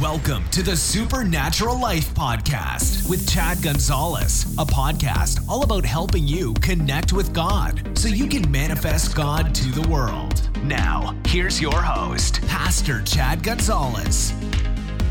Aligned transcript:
Welcome 0.00 0.48
to 0.52 0.62
the 0.62 0.78
Supernatural 0.78 1.78
Life 1.78 2.14
Podcast 2.14 3.06
with 3.10 3.28
Chad 3.28 3.62
Gonzales, 3.62 4.50
a 4.56 4.64
podcast 4.64 5.46
all 5.46 5.62
about 5.62 5.84
helping 5.84 6.26
you 6.26 6.54
connect 6.54 7.12
with 7.12 7.34
God 7.34 7.98
so 7.98 8.08
you 8.08 8.26
can 8.26 8.50
manifest 8.50 9.14
God 9.14 9.54
to 9.54 9.68
the 9.68 9.86
world. 9.90 10.48
Now, 10.64 11.14
here's 11.26 11.60
your 11.60 11.82
host, 11.82 12.40
Pastor 12.46 13.02
Chad 13.02 13.42
Gonzales. 13.42 14.32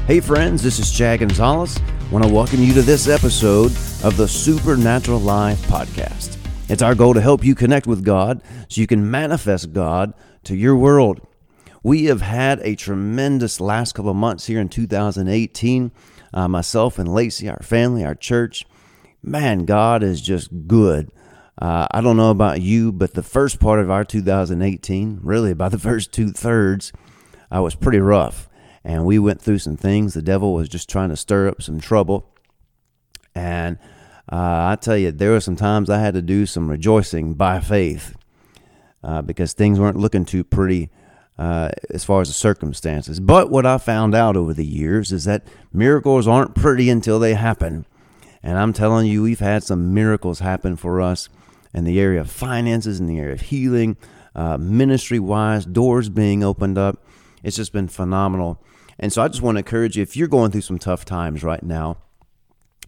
Hey, 0.07 0.21
friends, 0.21 0.64
this 0.64 0.80
is 0.80 0.92
Chad 0.92 1.20
Gonzales. 1.20 1.80
I 1.80 2.10
want 2.10 2.26
to 2.26 2.34
welcome 2.34 2.64
you 2.64 2.74
to 2.74 2.82
this 2.82 3.08
episode 3.08 3.71
of 4.04 4.18
the 4.18 4.28
Supernatural 4.28 5.20
Life 5.20 5.62
Podcast. 5.68 6.38
It's 6.68 6.82
our 6.82 6.96
goal 6.96 7.14
to 7.14 7.21
help 7.21 7.46
you 7.46 7.54
connect 7.54 7.86
with 7.86 8.04
God 8.04 8.42
so 8.70 8.82
you 8.82 8.88
can 8.88 9.12
manifest 9.12 9.71
God 9.71 10.16
to 10.46 10.56
your 10.56 10.76
world. 10.76 11.29
We 11.84 12.05
have 12.05 12.21
had 12.21 12.59
a 12.61 12.75
tremendous 12.75 13.62
last 13.62 13.93
couple 13.93 14.14
months 14.14 14.48
here 14.48 14.59
in 14.59 14.70
2018. 14.70 15.91
Uh, 16.34 16.48
myself 16.48 16.99
and 16.99 17.12
Lacey, 17.12 17.49
our 17.49 17.62
family, 17.63 18.04
our 18.04 18.16
church. 18.16 18.66
Man, 19.23 19.66
God 19.66 20.04
is 20.04 20.21
just 20.21 20.68
good. 20.68 21.12
Uh, 21.62 21.88
I 21.91 22.02
don't 22.02 22.18
know 22.18 22.31
about 22.31 22.62
you, 22.62 22.91
but 22.91 23.13
the 23.13 23.23
first 23.23 23.59
part 23.59 23.80
of 23.80 23.90
our 23.90 24.04
2018, 24.04 25.20
really 25.23 25.52
about 25.52 25.71
the 25.71 25.80
first 25.80 26.12
two 26.13 26.31
thirds, 26.31 26.94
uh, 27.54 27.62
was 27.62 27.76
pretty 27.76 27.99
rough. 27.99 28.48
And 28.84 29.05
we 29.05 29.20
went 29.20 29.41
through 29.41 29.59
some 29.59 29.76
things. 29.76 30.13
The 30.13 30.21
devil 30.21 30.54
was 30.54 30.70
just 30.70 30.90
trying 30.90 31.09
to 31.09 31.18
stir 31.18 31.49
up 31.49 31.62
some 31.62 31.80
trouble. 31.80 32.34
And 33.35 33.77
uh, 34.32 34.71
I 34.71 34.77
tell 34.80 34.98
you, 34.98 35.12
there 35.12 35.32
were 35.32 35.41
some 35.41 35.55
times 35.55 35.90
I 35.90 35.99
had 35.99 36.13
to 36.13 36.21
do 36.21 36.46
some 36.46 36.70
rejoicing 36.70 37.34
by 37.34 37.59
faith 37.59 38.16
uh, 39.04 39.21
because 39.21 39.54
things 39.54 39.80
weren't 39.80 39.98
looking 39.98 40.26
too 40.26 40.43
pretty 40.43 40.90
uh, 41.39 41.70
as 41.89 42.03
far 42.03 42.20
as 42.20 42.27
the 42.27 42.34
circumstances. 42.34 43.21
But 43.21 43.49
what 43.49 43.66
I 43.66 43.77
found 43.77 44.13
out 44.13 44.35
over 44.35 44.53
the 44.53 44.66
years 44.66 45.13
is 45.13 45.23
that 45.23 45.48
miracles 45.71 46.27
aren't 46.27 46.53
pretty 46.53 46.89
until 46.89 47.17
they 47.17 47.34
happen. 47.34 47.85
And 48.43 48.57
I'm 48.57 48.73
telling 48.73 49.07
you, 49.07 49.23
we've 49.23 49.40
had 49.40 49.63
some 49.63 49.93
miracles 49.93 50.40
happen 50.40 50.76
for 50.76 50.99
us 50.99 51.29
in 51.73 51.85
the 51.85 51.98
area 51.98 52.20
of 52.20 52.29
finances, 52.29 52.99
in 52.99 53.07
the 53.07 53.20
area 53.20 53.31
of 53.31 53.41
healing, 53.41 53.96
uh, 54.35 54.57
ministry 54.57 55.18
wise, 55.18 55.65
doors 55.65 56.09
being 56.09 56.43
opened 56.43 56.77
up. 56.77 57.05
It's 57.41 57.55
just 57.55 57.71
been 57.71 57.87
phenomenal. 57.87 58.62
And 58.99 59.13
so 59.13 59.21
I 59.21 59.29
just 59.29 59.41
want 59.41 59.55
to 59.55 59.59
encourage 59.59 59.96
you 59.96 60.03
if 60.03 60.18
you're 60.18 60.27
going 60.27 60.51
through 60.51 60.62
some 60.62 60.77
tough 60.77 61.05
times 61.05 61.41
right 61.41 61.63
now, 61.63 61.99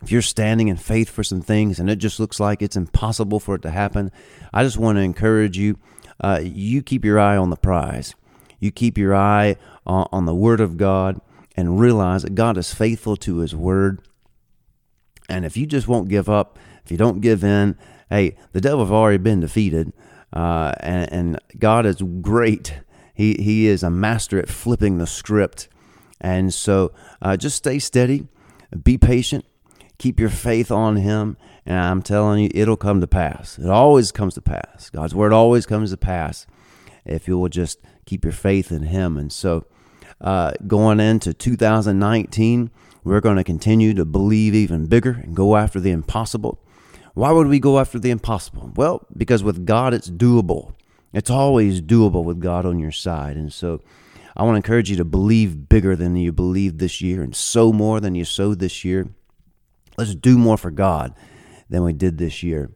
if 0.04 0.12
you're 0.12 0.22
standing 0.22 0.68
in 0.68 0.76
faith 0.76 1.10
for 1.10 1.24
some 1.24 1.42
things 1.42 1.80
and 1.80 1.90
it 1.90 1.98
just 1.98 2.20
looks 2.20 2.38
like 2.38 2.62
it's 2.62 2.76
impossible 2.76 3.40
for 3.40 3.56
it 3.56 3.62
to 3.62 3.72
happen, 3.72 4.12
I 4.52 4.66
just 4.66 4.78
want 4.78 4.98
to 4.98 5.02
encourage 5.02 5.58
you. 5.58 5.80
Uh, 6.20 6.42
you 6.44 6.84
keep 6.84 7.04
your 7.04 7.18
eye 7.18 7.38
on 7.38 7.50
the 7.50 7.56
prize 7.56 8.14
you 8.62 8.72
keep 8.72 8.98
your 8.98 9.14
eye 9.14 9.58
on, 9.86 10.08
on 10.14 10.26
the 10.26 10.36
Word 10.36 10.62
of 10.62 10.78
God 10.78 11.20
and 11.58 11.80
realize 11.80 12.24
that 12.24 12.36
God 12.36 12.58
is 12.58 12.74
faithful 12.74 13.18
to 13.18 13.40
His 13.40 13.54
Word. 13.54 14.02
And 15.28 15.44
if 15.44 15.58
you 15.58 15.66
just 15.66 15.88
won't 15.88 16.08
give 16.08 16.30
up, 16.30 16.58
if 16.86 16.92
you 16.92 16.98
don't 16.98 17.20
give 17.20 17.44
in, 17.44 17.78
hey, 18.10 18.38
the 18.54 18.62
devil's 18.62 18.92
already 18.92 19.18
been 19.18 19.42
defeated, 19.42 19.92
uh, 20.32 20.74
and, 20.80 21.12
and 21.12 21.40
God 21.60 21.86
is 21.86 22.02
great. 22.22 22.80
He 23.14 23.34
he 23.36 23.68
is 23.68 23.84
a 23.84 23.90
master 23.90 24.40
at 24.40 24.48
flipping 24.50 24.98
the 24.98 25.08
script, 25.08 25.68
and 26.22 26.54
so 26.54 26.94
uh, 27.22 27.36
just 27.38 27.58
stay 27.58 27.80
steady, 27.80 28.28
be 28.84 28.98
patient, 28.98 29.46
keep 29.98 30.20
your 30.20 30.30
faith 30.30 30.72
on 30.72 30.96
Him, 30.96 31.38
and 31.66 31.78
I'm 31.78 32.02
telling 32.02 32.44
you, 32.44 32.50
it'll 32.54 32.78
come 32.78 33.02
to 33.02 33.08
pass. 33.08 33.60
It 33.60 33.70
always 33.70 34.12
comes 34.12 34.34
to 34.36 34.42
pass. 34.42 34.90
God's 34.90 35.14
word 35.14 35.34
always 35.34 35.66
comes 35.66 35.92
to 35.92 35.98
pass 35.98 36.48
if 37.06 37.28
you 37.28 37.38
will 37.38 37.50
just 37.50 37.80
keep 38.06 38.24
your 38.24 38.34
faith 38.34 38.72
in 38.72 38.84
Him. 38.84 39.18
And 39.18 39.32
so, 39.32 39.66
uh, 40.20 40.54
going 40.68 41.00
into 41.00 41.34
2019, 41.34 42.70
we're 43.04 43.22
going 43.22 43.38
to 43.38 43.44
continue 43.44 43.94
to 43.94 44.06
believe 44.06 44.54
even 44.54 44.86
bigger 44.86 45.20
and 45.24 45.36
go 45.36 45.56
after 45.56 45.80
the 45.80 45.92
impossible. 45.92 46.60
Why 47.14 47.32
would 47.32 47.48
we 47.48 47.60
go 47.60 47.80
after 47.80 48.00
the 48.00 48.12
impossible? 48.12 48.72
Well, 48.76 49.06
because 49.16 49.44
with 49.44 49.66
God, 49.66 49.94
it's 49.94 50.10
doable. 50.10 50.74
It's 51.14 51.30
always 51.30 51.82
doable 51.82 52.24
with 52.24 52.40
God 52.40 52.66
on 52.66 52.80
your 52.80 52.92
side. 52.92 53.36
And 53.36 53.52
so, 53.52 53.82
I 54.36 54.44
want 54.44 54.54
to 54.54 54.58
encourage 54.58 54.90
you 54.90 54.96
to 54.98 55.06
believe 55.06 55.68
bigger 55.68 55.96
than 55.96 56.16
you 56.16 56.32
believed 56.32 56.80
this 56.80 57.02
year 57.02 57.22
and 57.22 57.36
sow 57.36 57.74
more 57.74 58.00
than 58.00 58.16
you 58.16 58.24
sowed 58.24 58.60
this 58.60 58.86
year. 58.86 59.10
Let's 59.98 60.16
do 60.16 60.38
more 60.38 60.58
for 60.58 60.72
God 60.72 61.14
than 61.70 61.84
we 61.84 61.94
did 61.94 62.18
this 62.18 62.42
year. 62.42 62.72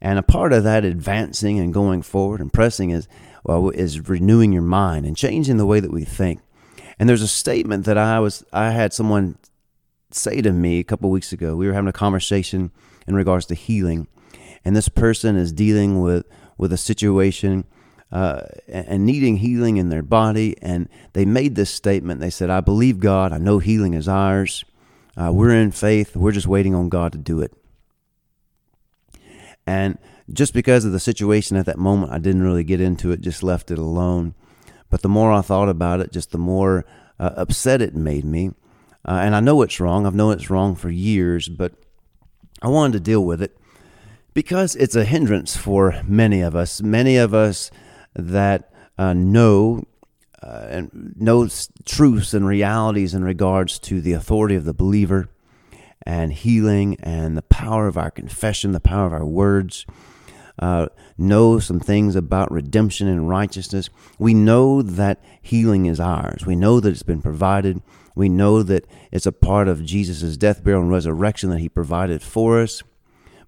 And 0.00 0.18
a 0.18 0.22
part 0.22 0.52
of 0.52 0.64
that 0.64 0.84
advancing 0.84 1.58
and 1.58 1.74
going 1.74 2.02
forward 2.02 2.40
and 2.40 2.52
pressing 2.52 2.90
is 2.90 3.06
well, 3.44 3.70
is 3.70 4.08
renewing 4.08 4.52
your 4.52 4.62
mind 4.62 5.06
and 5.06 5.16
changing 5.16 5.56
the 5.56 5.66
way 5.66 5.80
that 5.80 5.92
we 5.92 6.04
think. 6.04 6.40
And 6.98 7.08
there's 7.08 7.22
a 7.22 7.28
statement 7.28 7.86
that 7.86 7.98
I 7.98 8.20
was 8.20 8.44
I 8.52 8.70
had 8.70 8.92
someone 8.92 9.36
say 10.10 10.42
to 10.42 10.52
me 10.52 10.78
a 10.78 10.84
couple 10.84 11.10
weeks 11.10 11.32
ago. 11.32 11.56
We 11.56 11.66
were 11.66 11.72
having 11.72 11.88
a 11.88 11.92
conversation 11.92 12.70
in 13.06 13.14
regards 13.14 13.46
to 13.46 13.54
healing, 13.54 14.06
and 14.64 14.76
this 14.76 14.88
person 14.88 15.36
is 15.36 15.52
dealing 15.52 16.00
with 16.00 16.26
with 16.58 16.72
a 16.72 16.76
situation 16.76 17.64
uh, 18.12 18.42
and 18.68 19.06
needing 19.06 19.38
healing 19.38 19.78
in 19.78 19.88
their 19.88 20.02
body. 20.02 20.56
And 20.60 20.88
they 21.12 21.24
made 21.24 21.54
this 21.54 21.70
statement. 21.70 22.20
They 22.20 22.30
said, 22.30 22.50
"I 22.50 22.60
believe 22.60 23.00
God. 23.00 23.32
I 23.32 23.38
know 23.38 23.58
healing 23.58 23.94
is 23.94 24.08
ours. 24.08 24.64
Uh, 25.16 25.30
we're 25.32 25.54
in 25.54 25.70
faith. 25.70 26.16
We're 26.16 26.32
just 26.32 26.46
waiting 26.46 26.74
on 26.74 26.88
God 26.88 27.12
to 27.12 27.18
do 27.18 27.40
it." 27.40 27.54
And 29.70 29.98
just 30.32 30.52
because 30.52 30.84
of 30.84 30.90
the 30.90 30.98
situation 30.98 31.56
at 31.56 31.66
that 31.66 31.78
moment, 31.78 32.10
I 32.10 32.18
didn't 32.18 32.42
really 32.42 32.64
get 32.64 32.80
into 32.80 33.12
it, 33.12 33.20
just 33.20 33.44
left 33.44 33.70
it 33.70 33.78
alone. 33.78 34.34
But 34.90 35.02
the 35.02 35.08
more 35.08 35.30
I 35.30 35.42
thought 35.42 35.68
about 35.68 36.00
it, 36.00 36.10
just 36.10 36.32
the 36.32 36.38
more 36.38 36.84
uh, 37.20 37.34
upset 37.36 37.80
it 37.80 37.94
made 37.94 38.24
me. 38.24 38.50
Uh, 39.04 39.20
and 39.22 39.36
I 39.36 39.38
know 39.38 39.62
it's 39.62 39.78
wrong. 39.78 40.06
I've 40.06 40.14
known 40.16 40.32
it's 40.32 40.50
wrong 40.50 40.74
for 40.74 40.90
years, 40.90 41.48
but 41.48 41.74
I 42.60 42.66
wanted 42.66 42.94
to 42.94 43.00
deal 43.00 43.24
with 43.24 43.40
it 43.40 43.56
because 44.34 44.74
it's 44.74 44.96
a 44.96 45.04
hindrance 45.04 45.56
for 45.56 46.02
many 46.04 46.40
of 46.40 46.56
us. 46.56 46.82
Many 46.82 47.16
of 47.16 47.32
us 47.32 47.70
that 48.16 48.72
uh, 48.98 49.12
know 49.12 49.84
uh, 50.42 50.66
and 50.68 51.14
know 51.16 51.48
truths 51.84 52.34
and 52.34 52.44
realities 52.44 53.14
in 53.14 53.22
regards 53.22 53.78
to 53.78 54.00
the 54.00 54.14
authority 54.14 54.56
of 54.56 54.64
the 54.64 54.74
believer 54.74 55.28
and 56.10 56.32
healing 56.32 56.96
and 56.98 57.36
the 57.36 57.42
power 57.42 57.86
of 57.86 57.96
our 57.96 58.10
confession, 58.10 58.72
the 58.72 58.80
power 58.80 59.06
of 59.06 59.12
our 59.12 59.24
words 59.24 59.86
uh, 60.58 60.88
know 61.16 61.60
some 61.60 61.78
things 61.78 62.16
about 62.16 62.50
redemption 62.50 63.06
and 63.06 63.28
righteousness. 63.28 63.88
We 64.18 64.34
know 64.34 64.82
that 64.82 65.22
healing 65.40 65.86
is 65.86 66.00
ours. 66.00 66.44
We 66.44 66.56
know 66.56 66.80
that 66.80 66.90
it's 66.90 67.04
been 67.04 67.22
provided. 67.22 67.80
We 68.16 68.28
know 68.28 68.64
that 68.64 68.86
it's 69.12 69.24
a 69.24 69.30
part 69.30 69.68
of 69.68 69.84
Jesus' 69.84 70.36
death, 70.36 70.64
burial, 70.64 70.82
and 70.82 70.90
resurrection 70.90 71.48
that 71.50 71.60
he 71.60 71.68
provided 71.68 72.22
for 72.22 72.60
us. 72.60 72.82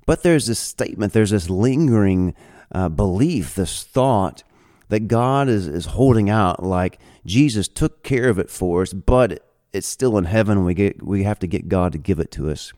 But 0.06 0.22
there's 0.22 0.46
this 0.46 0.60
statement, 0.60 1.14
there's 1.14 1.30
this 1.30 1.50
lingering 1.50 2.32
uh, 2.70 2.90
belief, 2.90 3.56
this 3.56 3.82
thought 3.82 4.44
that 4.88 5.08
God 5.08 5.48
is, 5.48 5.66
is 5.66 5.86
holding 5.86 6.30
out 6.30 6.62
like 6.62 7.00
Jesus 7.26 7.66
took 7.66 8.04
care 8.04 8.28
of 8.28 8.38
it 8.38 8.50
for 8.50 8.82
us, 8.82 8.92
but 8.92 9.51
it's 9.72 9.86
still 9.86 10.18
in 10.18 10.24
heaven. 10.24 10.64
We, 10.64 10.74
get, 10.74 11.02
we 11.02 11.24
have 11.24 11.38
to 11.40 11.46
get 11.46 11.68
God 11.68 11.92
to 11.92 11.98
give 11.98 12.18
it 12.18 12.30
to 12.32 12.50
us. 12.50 12.72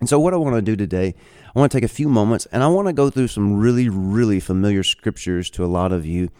And 0.00 0.08
so, 0.08 0.18
what 0.18 0.32
I 0.32 0.38
want 0.38 0.56
to 0.56 0.62
do 0.62 0.76
today, 0.76 1.14
I 1.54 1.58
want 1.58 1.70
to 1.70 1.76
take 1.76 1.84
a 1.84 1.92
few 1.92 2.08
moments 2.08 2.46
and 2.46 2.62
I 2.62 2.68
want 2.68 2.88
to 2.88 2.92
go 2.92 3.10
through 3.10 3.28
some 3.28 3.58
really, 3.58 3.88
really 3.88 4.40
familiar 4.40 4.82
scriptures 4.82 5.50
to 5.50 5.64
a 5.64 5.66
lot 5.66 5.92
of 5.92 6.06
you, 6.06 6.30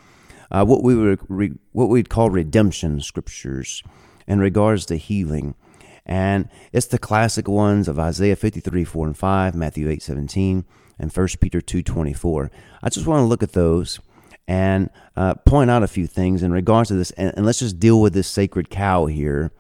uh, 0.51 0.65
what 0.65 0.83
we 0.83 0.95
would 0.95 1.21
re, 1.29 1.53
what 1.73 1.91
we'd 1.91 2.09
call 2.09 2.31
redemption 2.31 3.01
scriptures 3.01 3.83
in 4.27 4.41
regards 4.41 4.87
to 4.87 4.97
healing. 4.97 5.55
And 6.07 6.49
it's 6.73 6.87
the 6.87 6.99
classic 6.99 7.47
ones 7.47 7.87
of 7.87 7.99
Isaiah 7.99 8.35
53, 8.35 8.85
4 8.85 9.07
and 9.07 9.17
5, 9.17 9.55
Matthew 9.55 9.89
8, 9.91 10.03
17, 10.03 10.65
and 10.99 11.13
1 11.13 11.29
Peter 11.41 11.61
2, 11.61 11.83
24. 11.83 12.51
I 12.83 12.89
just 12.89 13.07
want 13.07 13.21
to 13.21 13.27
look 13.27 13.43
at 13.43 13.53
those 13.53 14.01
and 14.49 14.89
uh, 15.17 15.35
point 15.35 15.71
out 15.71 15.83
a 15.83 15.89
few 15.89 16.07
things 16.07 16.43
in 16.43 16.51
regards 16.51 16.89
to 16.89 16.95
this. 16.95 17.11
And, 17.13 17.35
and 17.37 17.45
let's 17.45 17.59
just 17.59 17.79
deal 17.79 18.01
with 18.01 18.15
this 18.15 18.27
sacred 18.27 18.71
cow 18.71 19.07
here 19.07 19.53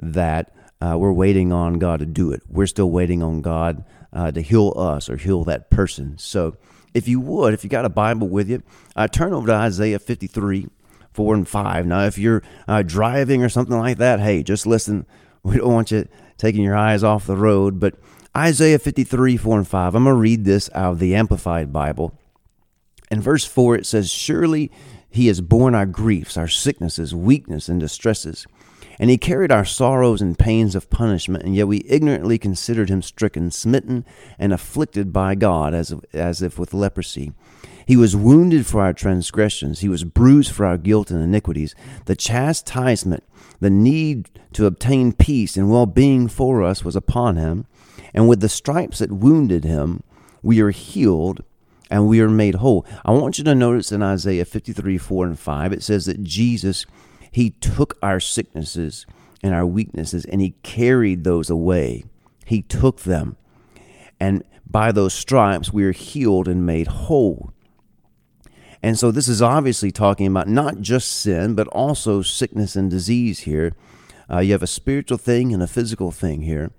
that 0.00 0.52
uh, 0.80 0.96
we're 0.98 1.12
waiting 1.12 1.52
on 1.52 1.78
God 1.78 2.00
to 2.00 2.06
do 2.06 2.32
it. 2.32 2.42
We're 2.48 2.66
still 2.66 2.90
waiting 2.90 3.22
on 3.22 3.40
God 3.40 3.84
uh, 4.12 4.30
to 4.32 4.40
heal 4.40 4.72
us 4.76 5.08
or 5.08 5.16
heal 5.16 5.44
that 5.44 5.70
person. 5.70 6.18
So, 6.18 6.56
if 6.94 7.06
you 7.06 7.20
would, 7.20 7.52
if 7.52 7.62
you 7.62 7.68
got 7.68 7.84
a 7.84 7.90
Bible 7.90 8.28
with 8.28 8.48
you, 8.48 8.62
uh, 8.94 9.06
turn 9.06 9.34
over 9.34 9.46
to 9.48 9.52
Isaiah 9.52 9.98
53, 9.98 10.68
4 11.12 11.34
and 11.34 11.46
5. 11.46 11.86
Now, 11.86 12.04
if 12.04 12.16
you're 12.16 12.42
uh, 12.66 12.82
driving 12.82 13.42
or 13.42 13.50
something 13.50 13.76
like 13.76 13.98
that, 13.98 14.20
hey, 14.20 14.42
just 14.42 14.66
listen. 14.66 15.06
We 15.42 15.58
don't 15.58 15.74
want 15.74 15.90
you 15.90 16.08
taking 16.38 16.64
your 16.64 16.76
eyes 16.76 17.04
off 17.04 17.26
the 17.26 17.36
road. 17.36 17.78
But 17.78 17.94
Isaiah 18.36 18.78
53, 18.78 19.36
4 19.36 19.58
and 19.58 19.68
5, 19.68 19.94
I'm 19.94 20.04
going 20.04 20.16
to 20.16 20.20
read 20.20 20.44
this 20.44 20.68
out 20.74 20.92
of 20.92 20.98
the 20.98 21.14
Amplified 21.14 21.72
Bible. 21.72 22.18
In 23.10 23.20
verse 23.20 23.44
4, 23.44 23.76
it 23.76 23.86
says, 23.86 24.10
Surely 24.10 24.72
he 25.08 25.28
has 25.28 25.40
borne 25.40 25.74
our 25.74 25.86
griefs, 25.86 26.36
our 26.36 26.48
sicknesses, 26.48 27.14
weakness, 27.14 27.68
and 27.68 27.78
distresses 27.78 28.46
and 28.98 29.10
he 29.10 29.18
carried 29.18 29.52
our 29.52 29.64
sorrows 29.64 30.22
and 30.22 30.38
pains 30.38 30.74
of 30.74 30.90
punishment, 30.90 31.44
and 31.44 31.54
yet 31.54 31.68
we 31.68 31.84
ignorantly 31.88 32.38
considered 32.38 32.88
him 32.88 33.02
stricken, 33.02 33.50
smitten, 33.50 34.04
and 34.38 34.52
afflicted 34.52 35.12
by 35.12 35.34
God, 35.34 35.74
as, 35.74 35.94
as 36.12 36.42
if 36.42 36.58
with 36.58 36.74
leprosy. 36.74 37.32
He 37.86 37.96
was 37.96 38.16
wounded 38.16 38.66
for 38.66 38.80
our 38.80 38.92
transgressions, 38.92 39.80
he 39.80 39.88
was 39.88 40.04
bruised 40.04 40.52
for 40.52 40.66
our 40.66 40.76
guilt 40.76 41.10
and 41.10 41.22
iniquities. 41.22 41.74
The 42.06 42.16
chastisement 42.16 43.22
The 43.60 43.70
need 43.70 44.28
to 44.52 44.66
obtain 44.66 45.12
peace 45.12 45.56
and 45.56 45.70
well 45.70 45.86
being 45.86 46.28
for 46.28 46.62
us 46.62 46.84
was 46.84 46.96
upon 46.96 47.36
him, 47.36 47.66
and 48.12 48.28
with 48.28 48.40
the 48.40 48.48
stripes 48.48 48.98
that 48.98 49.12
wounded 49.12 49.64
him, 49.64 50.02
we 50.42 50.60
are 50.60 50.70
healed 50.70 51.44
and 51.90 52.08
we 52.08 52.20
are 52.20 52.28
made 52.28 52.56
whole. 52.56 52.84
I 53.04 53.12
want 53.12 53.38
you 53.38 53.44
to 53.44 53.54
notice 53.54 53.92
in 53.92 54.02
Isaiah 54.02 54.44
53 54.44 54.98
4 54.98 55.26
and 55.26 55.38
5, 55.38 55.72
it 55.72 55.82
says 55.82 56.06
that 56.06 56.22
Jesus, 56.22 56.86
He 57.36 57.50
took 57.50 57.98
our 58.00 58.18
sicknesses 58.18 59.04
and 59.42 59.52
our 59.52 59.66
weaknesses 59.66 60.24
and 60.24 60.40
He 60.40 60.54
carried 60.62 61.22
those 61.22 61.50
away. 61.50 62.06
He 62.46 62.62
took 62.62 63.00
them. 63.00 63.36
And 64.18 64.42
by 64.66 64.90
those 64.90 65.12
stripes, 65.12 65.70
we 65.70 65.84
are 65.84 65.92
healed 65.92 66.48
and 66.48 66.64
made 66.64 66.86
whole. 66.86 67.52
And 68.82 68.98
so 68.98 69.10
this 69.10 69.28
is 69.28 69.42
obviously 69.42 69.92
talking 69.92 70.26
about 70.26 70.48
not 70.48 70.80
just 70.80 71.12
sin, 71.12 71.54
but 71.54 71.68
also 71.68 72.22
sickness 72.22 72.74
and 72.74 72.90
disease 72.90 73.40
here. 73.40 73.74
Uh, 74.30 74.38
you 74.38 74.52
have 74.52 74.62
a 74.62 74.66
spiritual 74.66 75.18
thing 75.18 75.52
and 75.52 75.62
a 75.62 75.66
physical 75.66 76.10
thing 76.10 76.40
here. 76.40 76.70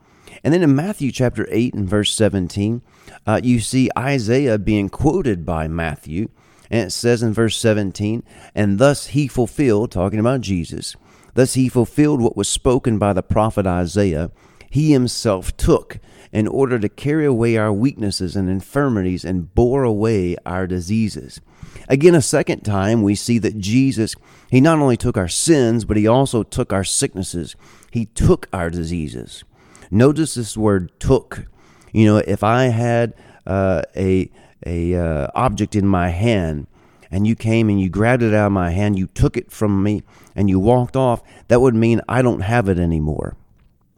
And 0.44 0.51
then 0.51 0.63
in 0.63 0.75
Matthew 0.75 1.12
chapter 1.12 1.48
8 1.51 1.75
and 1.75 1.88
verse 1.88 2.15
17, 2.15 2.81
uh, 3.27 3.42
you 3.44 3.59
see 3.59 3.92
Isaiah 3.95 4.57
being 4.57 4.89
quoted 4.89 5.45
by 5.45 5.68
Matthew. 5.68 6.30
And 6.69 6.87
it 6.87 6.91
says 6.91 7.23
in 7.23 7.33
verse 7.33 7.57
17, 7.57 8.23
And 8.55 8.79
thus 8.79 9.07
he 9.07 9.27
fulfilled, 9.27 9.91
talking 9.91 10.19
about 10.19 10.41
Jesus, 10.41 10.95
thus 11.33 11.53
he 11.53 11.69
fulfilled 11.69 12.21
what 12.21 12.37
was 12.37 12.49
spoken 12.49 12.97
by 12.97 13.13
the 13.13 13.23
prophet 13.23 13.65
Isaiah. 13.65 14.31
He 14.69 14.91
himself 14.91 15.55
took 15.55 15.99
in 16.31 16.47
order 16.47 16.77
to 16.77 16.89
carry 16.89 17.25
away 17.25 17.57
our 17.57 17.71
weaknesses 17.71 18.35
and 18.35 18.49
infirmities 18.49 19.23
and 19.23 19.53
bore 19.55 19.83
away 19.83 20.35
our 20.45 20.67
diseases. 20.67 21.39
Again, 21.87 22.15
a 22.15 22.21
second 22.21 22.61
time, 22.61 23.01
we 23.01 23.15
see 23.15 23.39
that 23.39 23.59
Jesus, 23.59 24.15
he 24.51 24.59
not 24.59 24.79
only 24.79 24.97
took 24.97 25.17
our 25.17 25.29
sins, 25.29 25.85
but 25.85 25.97
he 25.97 26.05
also 26.05 26.43
took 26.43 26.73
our 26.73 26.83
sicknesses. 26.83 27.55
He 27.91 28.05
took 28.07 28.49
our 28.51 28.69
diseases. 28.69 29.43
Notice 29.89 30.35
this 30.35 30.57
word 30.57 30.91
took. 30.99 31.45
You 31.93 32.05
know, 32.05 32.17
if 32.17 32.43
I 32.43 32.65
had 32.65 33.13
uh, 33.45 33.83
a 33.95 34.29
a 34.65 34.95
uh, 34.95 35.27
object 35.36 35.75
in 35.75 35.88
my 35.88 36.09
hand 36.09 36.68
and 37.09 37.25
you 37.25 37.36
came 37.36 37.69
and 37.69 37.80
you 37.80 37.89
grabbed 37.89 38.24
it 38.24 38.33
out 38.33 38.48
of 38.48 38.51
my 38.51 38.71
hand, 38.71 38.98
you 38.98 39.07
took 39.07 39.38
it 39.38 39.51
from 39.51 39.81
me 39.83 40.04
and 40.36 40.50
you 40.50 40.59
walked 40.59 40.95
off, 40.95 41.21
that 41.48 41.62
would 41.62 41.75
mean 41.75 42.01
I 42.07 42.21
don't 42.21 42.42
have 42.42 42.68
it 42.68 42.80
anymore. 42.80 43.38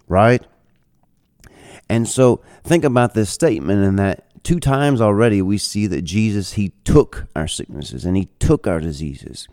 Right? 0.08 0.46
And 1.88 2.08
so 2.08 2.42
think 2.64 2.84
about 2.84 3.14
this 3.14 3.30
statement 3.30 3.84
and 3.84 3.98
that 3.98 4.26
two 4.44 4.60
times 4.60 5.02
already 5.02 5.42
we 5.42 5.58
see 5.58 5.88
that 5.88 6.04
Jesus 6.04 6.54
he 6.54 6.74
took 6.84 7.26
our 7.36 7.48
sicknesses 7.48 8.06
and 8.06 8.16
he 8.16 8.30
took 8.40 8.68
our 8.68 8.80
diseases. 8.80 9.48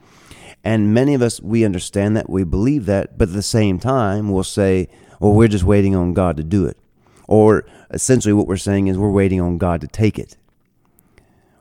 And 0.62 0.92
many 0.92 1.14
of 1.14 1.22
us 1.22 1.40
we 1.40 1.64
understand 1.64 2.16
that, 2.16 2.28
we 2.28 2.44
believe 2.44 2.86
that, 2.86 3.16
but 3.16 3.28
at 3.28 3.34
the 3.34 3.42
same 3.42 3.78
time 3.78 4.30
we'll 4.30 4.44
say, 4.44 4.88
well, 5.20 5.32
we're 5.32 5.48
just 5.48 5.64
waiting 5.64 5.94
on 5.96 6.12
God 6.12 6.36
to 6.36 6.44
do 6.44 6.66
it. 6.66 6.76
Or 7.26 7.66
essentially, 7.90 8.32
what 8.32 8.46
we're 8.46 8.56
saying 8.56 8.86
is 8.86 8.98
we're 8.98 9.10
waiting 9.10 9.40
on 9.40 9.58
God 9.58 9.80
to 9.80 9.88
take 9.88 10.18
it. 10.18 10.36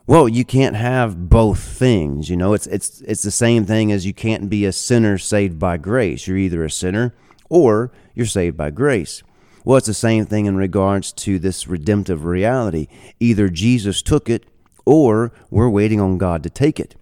Well, 0.07 0.29
you 0.29 0.45
can't 0.45 0.75
have 0.75 1.29
both 1.29 1.59
things. 1.59 2.29
You 2.29 2.37
know, 2.37 2.53
it's 2.53 2.67
it's 2.67 3.01
it's 3.01 3.23
the 3.23 3.31
same 3.31 3.65
thing 3.65 3.91
as 3.91 4.05
you 4.05 4.13
can't 4.13 4.49
be 4.49 4.63
a 4.65 4.71
sinner 4.71 5.17
saved 5.17 5.57
by 5.57 5.77
grace. 5.77 6.27
You're 6.27 6.37
either 6.37 6.63
a 6.63 6.69
sinner 6.69 7.15
or 7.49 7.91
you're 8.13 8.27
saved 8.27 8.55
by 8.55 8.69
grace. 8.69 9.23
Well, 9.63 9.77
it's 9.77 9.87
the 9.87 9.95
same 9.95 10.25
thing 10.25 10.45
in 10.45 10.57
regards 10.57 11.11
to 11.13 11.39
this 11.39 11.67
redemptive 11.67 12.23
reality. 12.23 12.87
Either 13.19 13.49
Jesus 13.49 14.03
took 14.03 14.29
it 14.29 14.45
or 14.85 15.31
we're 15.49 15.69
waiting 15.69 15.99
on 15.99 16.19
God 16.19 16.43
to 16.43 16.51
take 16.51 16.79
it. 16.79 16.95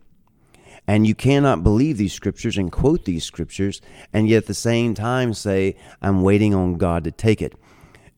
And 0.88 1.06
you 1.06 1.14
cannot 1.14 1.64
believe 1.64 1.98
these 1.98 2.14
scriptures 2.14 2.58
and 2.58 2.72
quote 2.72 3.04
these 3.04 3.26
scriptures 3.26 3.82
and 4.14 4.30
yet 4.30 4.44
at 4.44 4.46
the 4.48 4.54
same 4.54 4.94
time 4.94 5.34
say, 5.34 5.76
I'm 6.02 6.22
waiting 6.22 6.54
on 6.56 6.76
God 6.76 7.04
to 7.04 7.12
take 7.12 7.42
it. 7.42 7.54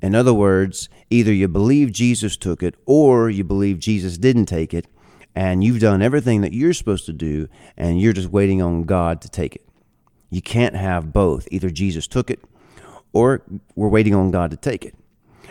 In 0.06 0.14
other 0.14 0.36
words, 0.36 0.88
either 1.10 1.34
you 1.34 1.48
believe 1.48 1.92
Jesus 1.92 2.38
took 2.38 2.62
it 2.62 2.76
or 2.86 3.28
you 3.28 3.44
believe 3.44 3.80
Jesus 3.80 4.20
didn't 4.20 4.46
take 4.46 4.72
it, 4.72 4.86
and 5.34 5.64
you've 5.64 5.80
done 5.80 6.04
everything 6.04 6.42
that 6.42 6.54
you're 6.54 6.74
supposed 6.74 7.08
to 7.08 7.12
do, 7.12 7.50
and 7.76 8.00
you're 8.00 8.14
just 8.14 8.30
waiting 8.30 8.62
on 8.62 8.84
God 8.84 9.20
to 9.22 9.30
take 9.30 9.56
it. 9.56 9.68
You 10.30 10.44
can't 10.44 10.76
have 10.76 11.12
both. 11.12 11.48
Either 11.50 11.72
Jesus 11.72 12.06
took 12.06 12.30
it 12.30 12.40
or 13.14 13.42
we're 13.74 13.88
waiting 13.88 14.14
on 14.14 14.30
God 14.30 14.52
to 14.52 14.58
take 14.58 14.86
it. 14.86 14.94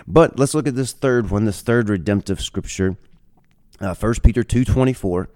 But 0.06 0.38
let's 0.38 0.54
look 0.54 0.68
at 0.68 0.76
this 0.76 0.92
third 0.92 1.30
one, 1.30 1.46
this 1.46 1.60
third 1.60 1.88
redemptive 1.88 2.40
scripture, 2.40 2.96
uh, 3.80 3.96
1 3.96 4.14
Peter 4.22 4.44
2.24. 4.44 5.26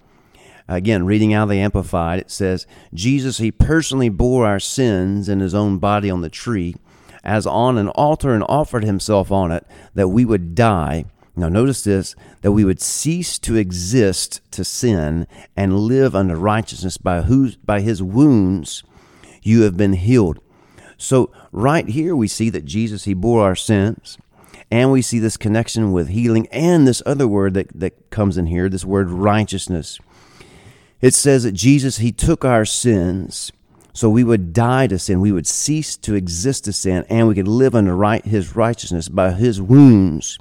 Again, 0.69 1.05
reading 1.05 1.33
out 1.33 1.49
the 1.49 1.59
Amplified, 1.59 2.19
it 2.19 2.31
says, 2.31 2.65
Jesus, 2.93 3.39
he 3.39 3.51
personally 3.51 4.07
bore 4.07 4.45
our 4.45 4.61
sins 4.61 5.27
in 5.27 5.41
his 5.41 5.53
own 5.53 5.77
body 5.77 6.09
on 6.09 6.21
the 6.21 6.29
tree, 6.29 6.77
as 7.23 7.45
on 7.45 7.77
an 7.77 7.89
altar, 7.89 8.33
and 8.33 8.43
offered 8.47 8.83
himself 8.83 9.31
on 9.31 9.51
it, 9.51 9.65
that 9.93 10.09
we 10.09 10.25
would 10.25 10.55
die. 10.55 11.05
Now, 11.35 11.49
notice 11.49 11.83
this 11.83 12.15
that 12.41 12.51
we 12.51 12.65
would 12.65 12.81
cease 12.81 13.39
to 13.39 13.55
exist 13.55 14.41
to 14.51 14.63
sin 14.63 15.27
and 15.55 15.79
live 15.79 16.15
unto 16.15 16.35
righteousness, 16.35 16.97
by, 16.97 17.21
whose, 17.21 17.55
by 17.55 17.81
his 17.81 18.03
wounds 18.03 18.83
you 19.41 19.61
have 19.61 19.77
been 19.77 19.93
healed. 19.93 20.39
So, 20.97 21.31
right 21.51 21.87
here, 21.87 22.15
we 22.15 22.27
see 22.27 22.49
that 22.49 22.65
Jesus, 22.65 23.05
he 23.05 23.13
bore 23.13 23.43
our 23.43 23.55
sins. 23.55 24.17
And 24.71 24.91
we 24.91 25.01
see 25.01 25.17
this 25.17 25.37
connection 25.37 25.91
with 25.91 26.09
healing 26.09 26.47
and 26.51 26.87
this 26.87 27.01
other 27.05 27.27
word 27.27 27.55
that, 27.55 27.79
that 27.79 28.11
comes 28.11 28.37
in 28.37 28.45
here, 28.45 28.69
this 28.69 28.85
word 28.85 29.09
righteousness. 29.09 29.97
It 31.01 31.13
says 31.13 31.43
that 31.43 31.53
Jesus, 31.53 31.97
He 31.97 32.11
took 32.11 32.45
our 32.45 32.65
sins 32.65 33.51
so 33.93 34.09
we 34.09 34.23
would 34.23 34.53
die 34.53 34.87
to 34.87 34.99
sin. 34.99 35.21
We 35.21 35.31
would 35.31 35.47
cease 35.47 35.97
to 35.97 36.15
exist 36.15 36.65
to 36.65 36.73
sin 36.73 37.05
and 37.09 37.27
we 37.27 37.35
could 37.35 37.47
live 37.47 37.75
under 37.75 37.95
right, 37.95 38.23
His 38.23 38.55
righteousness. 38.55 39.09
By 39.09 39.31
His 39.31 39.61
wounds, 39.61 40.37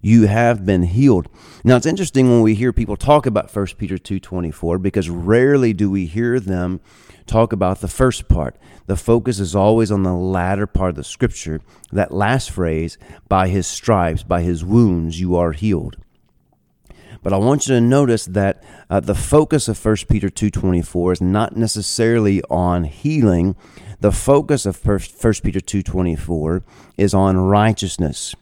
you 0.00 0.26
have 0.26 0.66
been 0.66 0.82
healed. 0.82 1.28
Now, 1.64 1.76
it's 1.76 1.86
interesting 1.86 2.28
when 2.28 2.42
we 2.42 2.54
hear 2.54 2.72
people 2.72 2.96
talk 2.96 3.26
about 3.26 3.54
1 3.54 3.66
Peter 3.78 3.96
2.24 3.96 4.82
because 4.82 5.08
rarely 5.08 5.72
do 5.72 5.90
we 5.90 6.06
hear 6.06 6.38
them 6.38 6.80
talk 7.26 7.52
about 7.52 7.80
the 7.80 7.88
first 7.88 8.28
part. 8.28 8.56
The 8.86 8.96
focus 8.96 9.40
is 9.40 9.56
always 9.56 9.90
on 9.90 10.02
the 10.02 10.12
latter 10.12 10.66
part 10.66 10.90
of 10.90 10.96
the 10.96 11.04
scripture, 11.04 11.62
that 11.90 12.12
last 12.12 12.50
phrase, 12.50 12.98
by 13.28 13.48
his 13.48 13.66
stripes, 13.66 14.22
by 14.22 14.42
his 14.42 14.62
wounds, 14.62 15.18
you 15.18 15.36
are 15.36 15.52
healed. 15.52 15.96
But 17.24 17.32
I 17.32 17.38
want 17.38 17.66
you 17.66 17.74
to 17.74 17.80
notice 17.80 18.26
that 18.26 18.62
uh, 18.90 19.00
the 19.00 19.14
focus 19.14 19.66
of 19.66 19.82
1 19.82 19.96
Peter 20.10 20.28
2.24 20.28 21.14
is 21.14 21.20
not 21.22 21.56
necessarily 21.56 22.42
on 22.50 22.84
healing. 22.84 23.56
The 24.00 24.12
focus 24.12 24.66
of 24.66 24.84
1 24.84 24.98
Peter 25.42 25.58
2.24 25.58 26.62
is 26.98 27.14
on 27.14 27.38
righteousness. 27.38 28.34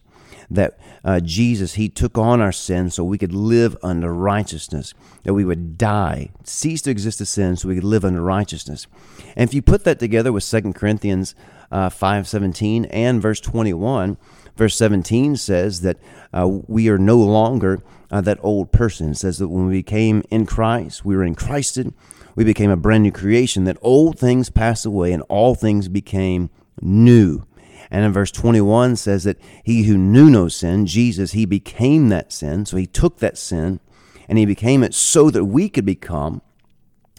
That 0.50 0.80
uh, 1.04 1.20
Jesus, 1.20 1.74
He 1.74 1.88
took 1.88 2.18
on 2.18 2.40
our 2.40 2.50
sin 2.50 2.90
so 2.90 3.04
we 3.04 3.18
could 3.18 3.32
live 3.32 3.76
under 3.84 4.12
righteousness, 4.12 4.94
that 5.22 5.32
we 5.32 5.44
would 5.44 5.78
die, 5.78 6.30
cease 6.42 6.82
to 6.82 6.90
exist 6.90 7.20
as 7.20 7.30
sin 7.30 7.54
so 7.54 7.68
we 7.68 7.76
could 7.76 7.84
live 7.84 8.04
under 8.04 8.20
righteousness. 8.20 8.88
And 9.36 9.48
if 9.48 9.54
you 9.54 9.62
put 9.62 9.84
that 9.84 10.00
together 10.00 10.32
with 10.32 10.44
2 10.44 10.72
Corinthians 10.72 11.36
uh, 11.70 11.88
5.17 11.88 12.88
and 12.90 13.22
verse 13.22 13.40
21, 13.40 14.16
verse 14.56 14.76
17 14.76 15.36
says 15.36 15.80
that 15.82 15.98
uh, 16.32 16.48
we 16.66 16.88
are 16.88 16.98
no 16.98 17.18
longer 17.18 17.82
uh, 18.10 18.20
that 18.20 18.38
old 18.42 18.72
person. 18.72 19.10
It 19.10 19.16
says 19.16 19.38
that 19.38 19.48
when 19.48 19.66
we 19.66 19.78
became 19.78 20.22
in 20.30 20.46
Christ, 20.46 21.04
we 21.04 21.16
were 21.16 21.24
in 21.24 21.34
Christed, 21.34 21.94
we 22.34 22.44
became 22.44 22.70
a 22.70 22.76
brand 22.76 23.02
new 23.02 23.12
creation, 23.12 23.64
that 23.64 23.78
old 23.82 24.18
things 24.18 24.50
passed 24.50 24.86
away 24.86 25.12
and 25.12 25.22
all 25.28 25.54
things 25.54 25.88
became 25.88 26.50
new. 26.80 27.44
And 27.90 28.04
in 28.04 28.12
verse 28.12 28.30
21 28.30 28.96
says 28.96 29.24
that 29.24 29.38
he 29.64 29.84
who 29.84 29.98
knew 29.98 30.30
no 30.30 30.48
sin, 30.48 30.86
Jesus, 30.86 31.32
he 31.32 31.44
became 31.44 32.08
that 32.08 32.32
sin. 32.32 32.64
So 32.64 32.78
he 32.78 32.86
took 32.86 33.18
that 33.18 33.36
sin 33.36 33.80
and 34.28 34.38
he 34.38 34.46
became 34.46 34.82
it 34.82 34.94
so 34.94 35.30
that 35.30 35.44
we 35.44 35.68
could 35.68 35.84
become 35.84 36.40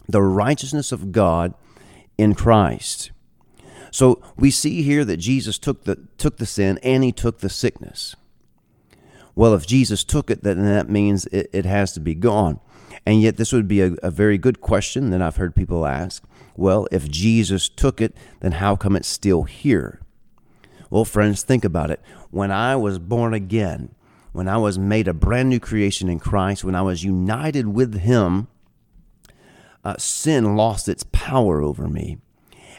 the 0.08 0.22
righteousness 0.22 0.90
of 0.90 1.12
God 1.12 1.54
in 2.18 2.34
Christ. 2.34 3.12
So 3.94 4.20
we 4.36 4.50
see 4.50 4.82
here 4.82 5.04
that 5.04 5.18
Jesus 5.18 5.56
took 5.56 5.84
the 5.84 6.00
took 6.18 6.38
the 6.38 6.46
sin 6.46 6.80
and 6.82 7.04
he 7.04 7.12
took 7.12 7.38
the 7.38 7.48
sickness. 7.48 8.16
Well, 9.36 9.54
if 9.54 9.68
Jesus 9.68 10.02
took 10.02 10.32
it, 10.32 10.42
then 10.42 10.64
that 10.64 10.90
means 10.90 11.26
it, 11.26 11.48
it 11.52 11.64
has 11.64 11.92
to 11.92 12.00
be 12.00 12.16
gone. 12.16 12.58
And 13.06 13.22
yet, 13.22 13.36
this 13.36 13.52
would 13.52 13.68
be 13.68 13.82
a, 13.82 13.92
a 14.02 14.10
very 14.10 14.36
good 14.36 14.60
question 14.60 15.10
that 15.10 15.22
I've 15.22 15.36
heard 15.36 15.54
people 15.54 15.86
ask. 15.86 16.24
Well, 16.56 16.88
if 16.90 17.08
Jesus 17.08 17.68
took 17.68 18.00
it, 18.00 18.16
then 18.40 18.52
how 18.52 18.74
come 18.74 18.96
it's 18.96 19.06
still 19.06 19.44
here? 19.44 20.00
Well, 20.90 21.04
friends, 21.04 21.44
think 21.44 21.64
about 21.64 21.92
it. 21.92 22.00
When 22.32 22.50
I 22.50 22.74
was 22.74 22.98
born 22.98 23.32
again, 23.32 23.94
when 24.32 24.48
I 24.48 24.56
was 24.56 24.76
made 24.76 25.06
a 25.06 25.14
brand 25.14 25.50
new 25.50 25.60
creation 25.60 26.08
in 26.08 26.18
Christ, 26.18 26.64
when 26.64 26.74
I 26.74 26.82
was 26.82 27.04
united 27.04 27.68
with 27.68 28.00
Him, 28.00 28.48
uh, 29.84 29.94
sin 29.98 30.56
lost 30.56 30.88
its 30.88 31.04
power 31.12 31.62
over 31.62 31.86
me. 31.86 32.18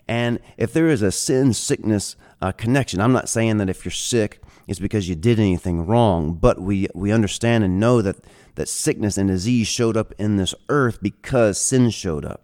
And 0.07 0.39
if 0.57 0.71
there 0.71 0.88
is 0.88 1.01
a 1.01 1.12
sin 1.12 1.53
sickness 1.53 2.15
uh, 2.41 2.51
connection, 2.51 3.01
I'm 3.01 3.12
not 3.12 3.29
saying 3.29 3.57
that 3.57 3.69
if 3.69 3.85
you're 3.85 3.91
sick, 3.91 4.41
it's 4.67 4.79
because 4.79 5.09
you 5.09 5.15
did 5.15 5.39
anything 5.39 5.85
wrong. 5.85 6.35
But 6.35 6.62
we, 6.62 6.88
we 6.93 7.12
understand 7.12 7.63
and 7.63 7.79
know 7.79 8.01
that, 8.01 8.17
that 8.55 8.69
sickness 8.69 9.17
and 9.17 9.29
disease 9.29 9.67
showed 9.67 9.97
up 9.97 10.13
in 10.17 10.38
this 10.38 10.53
earth 10.69 11.00
because 11.01 11.59
sin 11.59 11.89
showed 11.89 12.25
up. 12.25 12.41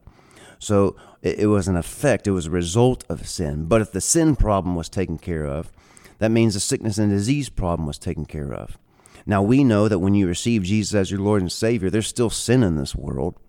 So 0.57 0.95
it, 1.21 1.39
it 1.39 1.47
was 1.47 1.67
an 1.67 1.75
effect, 1.75 2.27
it 2.27 2.31
was 2.31 2.47
a 2.47 2.51
result 2.51 3.03
of 3.09 3.27
sin. 3.27 3.65
But 3.65 3.81
if 3.81 3.91
the 3.91 4.01
sin 4.01 4.35
problem 4.35 4.75
was 4.75 4.89
taken 4.89 5.17
care 5.17 5.45
of, 5.45 5.71
that 6.19 6.31
means 6.31 6.53
the 6.53 6.59
sickness 6.59 6.97
and 6.97 7.09
disease 7.09 7.49
problem 7.49 7.87
was 7.87 7.97
taken 7.97 8.25
care 8.25 8.53
of. 8.53 8.77
Now, 9.25 9.41
we 9.41 9.63
know 9.63 9.87
that 9.87 9.99
when 9.99 10.15
you 10.15 10.27
receive 10.27 10.63
Jesus 10.63 10.93
as 10.93 11.11
your 11.11 11.19
Lord 11.19 11.41
and 11.41 11.51
Savior, 11.51 11.89
there's 11.89 12.07
still 12.07 12.29
sin 12.29 12.63
in 12.63 12.75
this 12.75 12.95
world. 12.95 13.39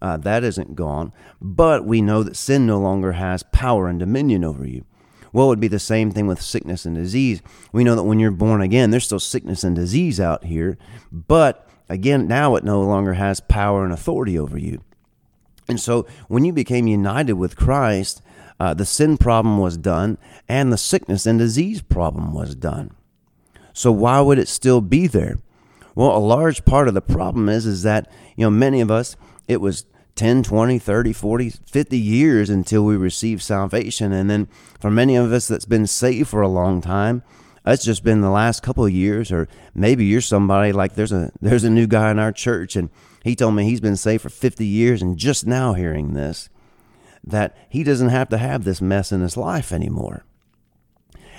Uh, 0.00 0.16
that 0.18 0.44
isn't 0.44 0.76
gone. 0.76 1.12
But 1.40 1.84
we 1.84 2.02
know 2.02 2.22
that 2.22 2.36
sin 2.36 2.66
no 2.66 2.78
longer 2.78 3.12
has 3.12 3.42
power 3.42 3.88
and 3.88 3.98
dominion 3.98 4.44
over 4.44 4.66
you. 4.66 4.84
Well, 5.32 5.46
it 5.46 5.48
would 5.50 5.60
be 5.60 5.68
the 5.68 5.78
same 5.78 6.10
thing 6.10 6.26
with 6.26 6.40
sickness 6.40 6.86
and 6.86 6.94
disease. 6.94 7.42
We 7.72 7.84
know 7.84 7.94
that 7.94 8.04
when 8.04 8.18
you're 8.18 8.30
born 8.30 8.62
again, 8.62 8.90
there's 8.90 9.04
still 9.04 9.20
sickness 9.20 9.64
and 9.64 9.76
disease 9.76 10.18
out 10.18 10.44
here. 10.44 10.78
But 11.12 11.68
again, 11.88 12.26
now 12.26 12.56
it 12.56 12.64
no 12.64 12.80
longer 12.82 13.14
has 13.14 13.40
power 13.40 13.84
and 13.84 13.92
authority 13.92 14.38
over 14.38 14.56
you. 14.56 14.82
And 15.68 15.80
so 15.80 16.06
when 16.28 16.44
you 16.44 16.52
became 16.52 16.86
united 16.86 17.34
with 17.34 17.56
Christ, 17.56 18.22
uh, 18.58 18.72
the 18.72 18.86
sin 18.86 19.18
problem 19.18 19.58
was 19.58 19.76
done 19.76 20.16
and 20.48 20.72
the 20.72 20.78
sickness 20.78 21.26
and 21.26 21.38
disease 21.38 21.82
problem 21.82 22.32
was 22.32 22.54
done. 22.54 22.94
So 23.72 23.92
why 23.92 24.20
would 24.20 24.38
it 24.38 24.48
still 24.48 24.80
be 24.80 25.06
there? 25.06 25.38
Well, 25.94 26.16
a 26.16 26.18
large 26.18 26.64
part 26.64 26.88
of 26.88 26.94
the 26.94 27.02
problem 27.02 27.48
is 27.48 27.66
is 27.66 27.82
that, 27.82 28.10
you 28.36 28.46
know, 28.46 28.50
many 28.50 28.80
of 28.80 28.90
us 28.90 29.16
it 29.48 29.60
was 29.60 29.86
10, 30.16 30.42
20, 30.42 30.78
30, 30.78 31.12
40, 31.12 31.50
50 31.50 31.98
years 31.98 32.50
until 32.50 32.84
we 32.84 32.96
received 32.96 33.42
salvation 33.42 34.12
and 34.12 34.30
then 34.30 34.48
for 34.80 34.90
many 34.90 35.14
of 35.16 35.32
us 35.32 35.46
that's 35.46 35.66
been 35.66 35.86
saved 35.86 36.28
for 36.28 36.40
a 36.40 36.48
long 36.48 36.80
time, 36.80 37.22
it's 37.66 37.84
just 37.84 38.04
been 38.04 38.20
the 38.20 38.30
last 38.30 38.62
couple 38.62 38.84
of 38.84 38.92
years 38.92 39.30
or 39.30 39.48
maybe 39.74 40.04
you're 40.04 40.20
somebody 40.20 40.72
like 40.72 40.94
there's 40.94 41.12
a 41.12 41.32
there's 41.40 41.64
a 41.64 41.70
new 41.70 41.86
guy 41.86 42.10
in 42.10 42.18
our 42.18 42.32
church 42.32 42.76
and 42.76 42.90
he 43.24 43.34
told 43.34 43.54
me 43.54 43.64
he's 43.64 43.80
been 43.80 43.96
saved 43.96 44.22
for 44.22 44.28
50 44.28 44.64
years 44.64 45.02
and 45.02 45.18
just 45.18 45.46
now 45.46 45.74
hearing 45.74 46.14
this 46.14 46.48
that 47.24 47.56
he 47.68 47.82
doesn't 47.82 48.10
have 48.10 48.28
to 48.28 48.38
have 48.38 48.64
this 48.64 48.80
mess 48.80 49.10
in 49.10 49.20
his 49.20 49.36
life 49.36 49.72
anymore. 49.72 50.24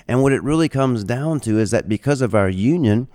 And 0.08 0.22
what 0.22 0.34
it 0.34 0.44
really 0.44 0.70
comes 0.70 1.04
down 1.04 1.40
to 1.42 1.58
is 1.58 1.72
that 1.72 1.88
because 1.88 2.22
of 2.22 2.36
our 2.36 2.50
union, 2.50 3.08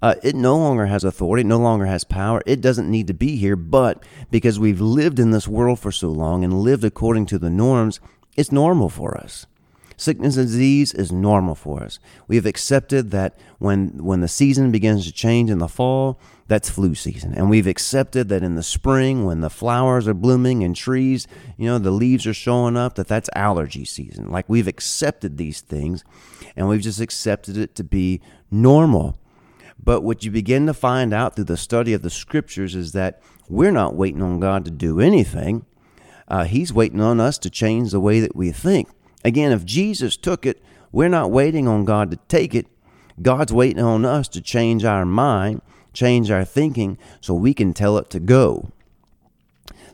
uh, 0.00 0.14
it 0.22 0.34
no 0.34 0.56
longer 0.56 0.86
has 0.86 1.04
authority, 1.04 1.40
it 1.40 1.46
no 1.46 1.58
longer 1.58 1.86
has 1.86 2.04
power. 2.04 2.42
It 2.46 2.60
doesn't 2.60 2.90
need 2.90 3.06
to 3.08 3.14
be 3.14 3.36
here, 3.36 3.56
but 3.56 4.02
because 4.30 4.58
we've 4.58 4.80
lived 4.80 5.18
in 5.18 5.30
this 5.30 5.48
world 5.48 5.80
for 5.80 5.92
so 5.92 6.08
long 6.08 6.44
and 6.44 6.60
lived 6.60 6.84
according 6.84 7.26
to 7.26 7.38
the 7.38 7.50
norms, 7.50 8.00
it's 8.36 8.52
normal 8.52 8.88
for 8.88 9.16
us. 9.16 9.46
Sickness 9.96 10.36
and 10.36 10.46
disease 10.46 10.94
is 10.94 11.10
normal 11.10 11.56
for 11.56 11.82
us. 11.82 11.98
We 12.28 12.36
have 12.36 12.46
accepted 12.46 13.10
that 13.10 13.36
when 13.58 14.04
when 14.04 14.20
the 14.20 14.28
season 14.28 14.70
begins 14.70 15.04
to 15.06 15.12
change 15.12 15.50
in 15.50 15.58
the 15.58 15.66
fall, 15.66 16.20
that's 16.46 16.70
flu 16.70 16.94
season. 16.94 17.34
And 17.34 17.50
we've 17.50 17.66
accepted 17.66 18.28
that 18.28 18.44
in 18.44 18.54
the 18.54 18.62
spring 18.62 19.24
when 19.24 19.40
the 19.40 19.50
flowers 19.50 20.06
are 20.06 20.14
blooming 20.14 20.62
and 20.62 20.76
trees, 20.76 21.26
you 21.56 21.66
know, 21.66 21.78
the 21.78 21.90
leaves 21.90 22.28
are 22.28 22.34
showing 22.34 22.76
up, 22.76 22.94
that 22.94 23.08
that's 23.08 23.28
allergy 23.34 23.84
season. 23.84 24.30
Like 24.30 24.48
we've 24.48 24.68
accepted 24.68 25.36
these 25.36 25.62
things 25.62 26.04
and 26.54 26.68
we've 26.68 26.80
just 26.80 27.00
accepted 27.00 27.56
it 27.56 27.74
to 27.74 27.82
be 27.82 28.20
normal. 28.52 29.18
But 29.82 30.02
what 30.02 30.24
you 30.24 30.30
begin 30.30 30.66
to 30.66 30.74
find 30.74 31.12
out 31.12 31.34
through 31.34 31.44
the 31.44 31.56
study 31.56 31.92
of 31.92 32.02
the 32.02 32.10
scriptures 32.10 32.74
is 32.74 32.92
that 32.92 33.22
we're 33.48 33.70
not 33.72 33.94
waiting 33.94 34.22
on 34.22 34.40
God 34.40 34.64
to 34.64 34.70
do 34.70 35.00
anything. 35.00 35.64
Uh, 36.26 36.44
he's 36.44 36.72
waiting 36.72 37.00
on 37.00 37.20
us 37.20 37.38
to 37.38 37.50
change 37.50 37.90
the 37.90 38.00
way 38.00 38.20
that 38.20 38.36
we 38.36 38.52
think. 38.52 38.88
Again, 39.24 39.52
if 39.52 39.64
Jesus 39.64 40.16
took 40.16 40.44
it, 40.44 40.62
we're 40.92 41.08
not 41.08 41.30
waiting 41.30 41.66
on 41.66 41.84
God 41.84 42.10
to 42.10 42.18
take 42.28 42.54
it. 42.54 42.66
God's 43.20 43.52
waiting 43.52 43.82
on 43.82 44.04
us 44.04 44.28
to 44.28 44.40
change 44.40 44.84
our 44.84 45.04
mind, 45.04 45.62
change 45.92 46.30
our 46.30 46.44
thinking, 46.44 46.98
so 47.20 47.34
we 47.34 47.54
can 47.54 47.72
tell 47.72 47.98
it 47.98 48.10
to 48.10 48.20
go. 48.20 48.70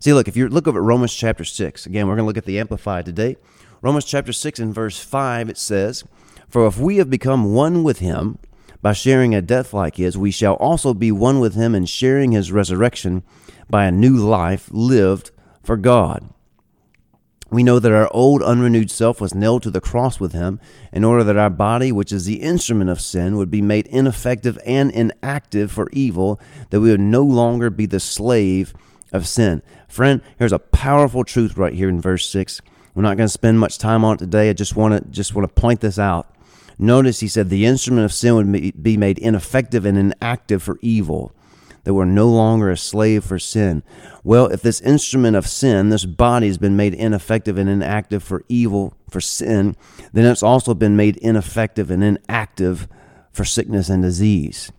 See, 0.00 0.12
look, 0.12 0.28
if 0.28 0.36
you 0.36 0.48
look 0.48 0.68
over 0.68 0.80
at 0.80 0.84
Romans 0.84 1.14
chapter 1.14 1.44
6, 1.44 1.86
again, 1.86 2.06
we're 2.06 2.16
going 2.16 2.24
to 2.24 2.26
look 2.26 2.36
at 2.36 2.44
the 2.44 2.58
Amplified 2.58 3.06
today. 3.06 3.36
Romans 3.80 4.04
chapter 4.04 4.32
6 4.32 4.58
and 4.58 4.74
verse 4.74 4.98
5, 4.98 5.48
it 5.48 5.56
says, 5.56 6.04
For 6.48 6.66
if 6.66 6.78
we 6.78 6.98
have 6.98 7.08
become 7.08 7.54
one 7.54 7.82
with 7.82 8.00
him 8.00 8.38
by 8.84 8.92
sharing 8.92 9.34
a 9.34 9.40
death 9.40 9.72
like 9.72 9.96
his, 9.96 10.18
we 10.18 10.30
shall 10.30 10.56
also 10.56 10.92
be 10.92 11.10
one 11.10 11.40
with 11.40 11.54
him 11.54 11.74
in 11.74 11.86
sharing 11.86 12.32
his 12.32 12.52
resurrection 12.52 13.22
by 13.66 13.86
a 13.86 13.90
new 13.90 14.14
life 14.14 14.68
lived 14.70 15.30
for 15.62 15.78
God. 15.78 16.28
We 17.50 17.62
know 17.62 17.78
that 17.78 17.92
our 17.92 18.10
old 18.12 18.42
unrenewed 18.42 18.90
self 18.90 19.22
was 19.22 19.34
nailed 19.34 19.62
to 19.62 19.70
the 19.70 19.80
cross 19.80 20.20
with 20.20 20.34
him 20.34 20.60
in 20.92 21.02
order 21.02 21.24
that 21.24 21.38
our 21.38 21.48
body, 21.48 21.92
which 21.92 22.12
is 22.12 22.26
the 22.26 22.42
instrument 22.42 22.90
of 22.90 23.00
sin, 23.00 23.38
would 23.38 23.50
be 23.50 23.62
made 23.62 23.86
ineffective 23.86 24.58
and 24.66 24.90
inactive 24.90 25.72
for 25.72 25.88
evil, 25.92 26.38
that 26.68 26.82
we 26.82 26.90
would 26.90 27.00
no 27.00 27.22
longer 27.22 27.70
be 27.70 27.86
the 27.86 27.98
slave 27.98 28.74
of 29.14 29.26
sin. 29.26 29.62
Friend, 29.88 30.20
here's 30.38 30.52
a 30.52 30.58
powerful 30.58 31.24
truth 31.24 31.56
right 31.56 31.72
here 31.72 31.88
in 31.88 32.02
verse 32.02 32.28
6. 32.28 32.60
We're 32.94 33.00
not 33.00 33.16
going 33.16 33.28
to 33.28 33.32
spend 33.32 33.58
much 33.58 33.78
time 33.78 34.04
on 34.04 34.16
it 34.16 34.18
today. 34.18 34.50
I 34.50 34.52
just 34.52 34.76
want 34.76 35.02
to 35.02 35.10
just 35.10 35.34
want 35.34 35.48
to 35.48 35.58
point 35.58 35.80
this 35.80 35.98
out. 35.98 36.33
Notice 36.78 37.20
he 37.20 37.28
said 37.28 37.50
the 37.50 37.66
instrument 37.66 38.04
of 38.04 38.12
sin 38.12 38.34
would 38.34 38.82
be 38.82 38.96
made 38.96 39.18
ineffective 39.18 39.84
and 39.84 39.96
inactive 39.96 40.62
for 40.62 40.78
evil 40.82 41.34
that 41.84 41.94
we're 41.94 42.04
no 42.06 42.28
longer 42.28 42.70
a 42.70 42.76
slave 42.76 43.24
for 43.24 43.38
sin. 43.38 43.82
Well, 44.24 44.46
if 44.46 44.62
this 44.62 44.80
instrument 44.80 45.36
of 45.36 45.46
sin, 45.46 45.90
this 45.90 46.06
body, 46.06 46.46
has 46.48 46.58
been 46.58 46.76
made 46.76 46.94
ineffective 46.94 47.58
and 47.58 47.68
inactive 47.68 48.22
for 48.22 48.42
evil, 48.48 48.94
for 49.08 49.20
sin, 49.20 49.76
then 50.12 50.24
it's 50.24 50.42
also 50.42 50.74
been 50.74 50.96
made 50.96 51.18
ineffective 51.18 51.90
and 51.90 52.02
inactive 52.02 52.88
for 53.32 53.44
sickness 53.44 53.88
and 53.88 54.02
disease. 54.02 54.72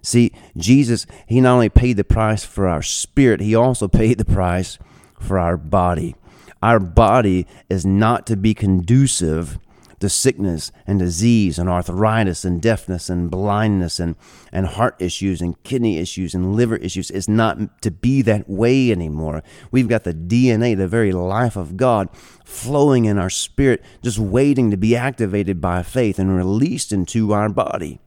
See, 0.00 0.32
Jesus, 0.56 1.06
He 1.26 1.40
not 1.40 1.54
only 1.54 1.68
paid 1.68 1.96
the 1.96 2.04
price 2.04 2.44
for 2.44 2.68
our 2.68 2.82
spirit, 2.82 3.40
He 3.40 3.54
also 3.54 3.88
paid 3.88 4.18
the 4.18 4.24
price 4.24 4.78
for 5.18 5.38
our 5.38 5.56
body. 5.56 6.14
Our 6.62 6.80
body 6.80 7.46
is 7.68 7.84
not 7.84 8.26
to 8.28 8.36
be 8.36 8.54
conducive 8.54 9.58
to 10.00 10.08
sickness 10.08 10.70
and 10.86 10.98
disease 10.98 11.58
and 11.58 11.68
arthritis 11.68 12.44
and 12.44 12.62
deafness 12.62 13.10
and 13.10 13.30
blindness 13.30 13.98
and, 13.98 14.16
and 14.52 14.66
heart 14.66 14.96
issues 14.98 15.40
and 15.40 15.62
kidney 15.62 15.98
issues 15.98 16.34
and 16.34 16.54
liver 16.54 16.76
issues. 16.76 17.10
It's 17.10 17.28
not 17.28 17.82
to 17.82 17.90
be 17.90 18.22
that 18.22 18.48
way 18.48 18.90
anymore. 18.90 19.42
We've 19.70 19.88
got 19.88 20.04
the 20.04 20.14
DNA, 20.14 20.76
the 20.76 20.88
very 20.88 21.12
life 21.12 21.56
of 21.56 21.76
God, 21.76 22.08
flowing 22.44 23.04
in 23.04 23.18
our 23.18 23.30
spirit, 23.30 23.82
just 24.02 24.18
waiting 24.18 24.70
to 24.70 24.76
be 24.76 24.96
activated 24.96 25.60
by 25.60 25.82
faith 25.82 26.18
and 26.18 26.36
released 26.36 26.92
into 26.92 27.32
our 27.32 27.48
body. 27.48 28.00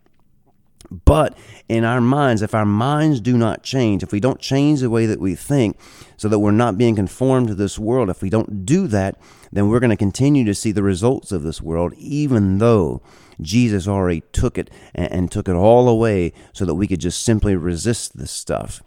But 0.89 1.37
in 1.69 1.83
our 1.83 2.01
minds, 2.01 2.41
if 2.41 2.55
our 2.55 2.65
minds 2.65 3.19
do 3.21 3.37
not 3.37 3.63
change, 3.63 4.03
if 4.03 4.11
we 4.11 4.19
don't 4.19 4.39
change 4.39 4.81
the 4.81 4.89
way 4.89 5.05
that 5.05 5.19
we 5.19 5.35
think, 5.35 5.77
so 6.17 6.27
that 6.27 6.39
we're 6.39 6.51
not 6.51 6.77
being 6.77 6.95
conformed 6.95 7.47
to 7.47 7.55
this 7.55 7.79
world, 7.79 8.09
if 8.09 8.21
we 8.21 8.29
don't 8.29 8.65
do 8.65 8.87
that, 8.87 9.19
then 9.51 9.67
we're 9.67 9.79
going 9.79 9.89
to 9.89 9.97
continue 9.97 10.45
to 10.45 10.53
see 10.53 10.71
the 10.71 10.83
results 10.83 11.31
of 11.31 11.43
this 11.43 11.61
world, 11.61 11.93
even 11.97 12.59
though 12.59 13.01
Jesus 13.41 13.87
already 13.87 14.21
took 14.31 14.57
it 14.57 14.69
and, 14.93 15.31
took 15.31 15.47
it 15.47 15.55
all 15.55 15.89
away 15.89 16.33
so 16.53 16.65
that 16.65 16.75
we 16.75 16.87
could 16.87 16.99
just 16.99 17.23
simply 17.23 17.55
resist 17.55 18.17
this 18.17 18.31
stuff. 18.31 18.83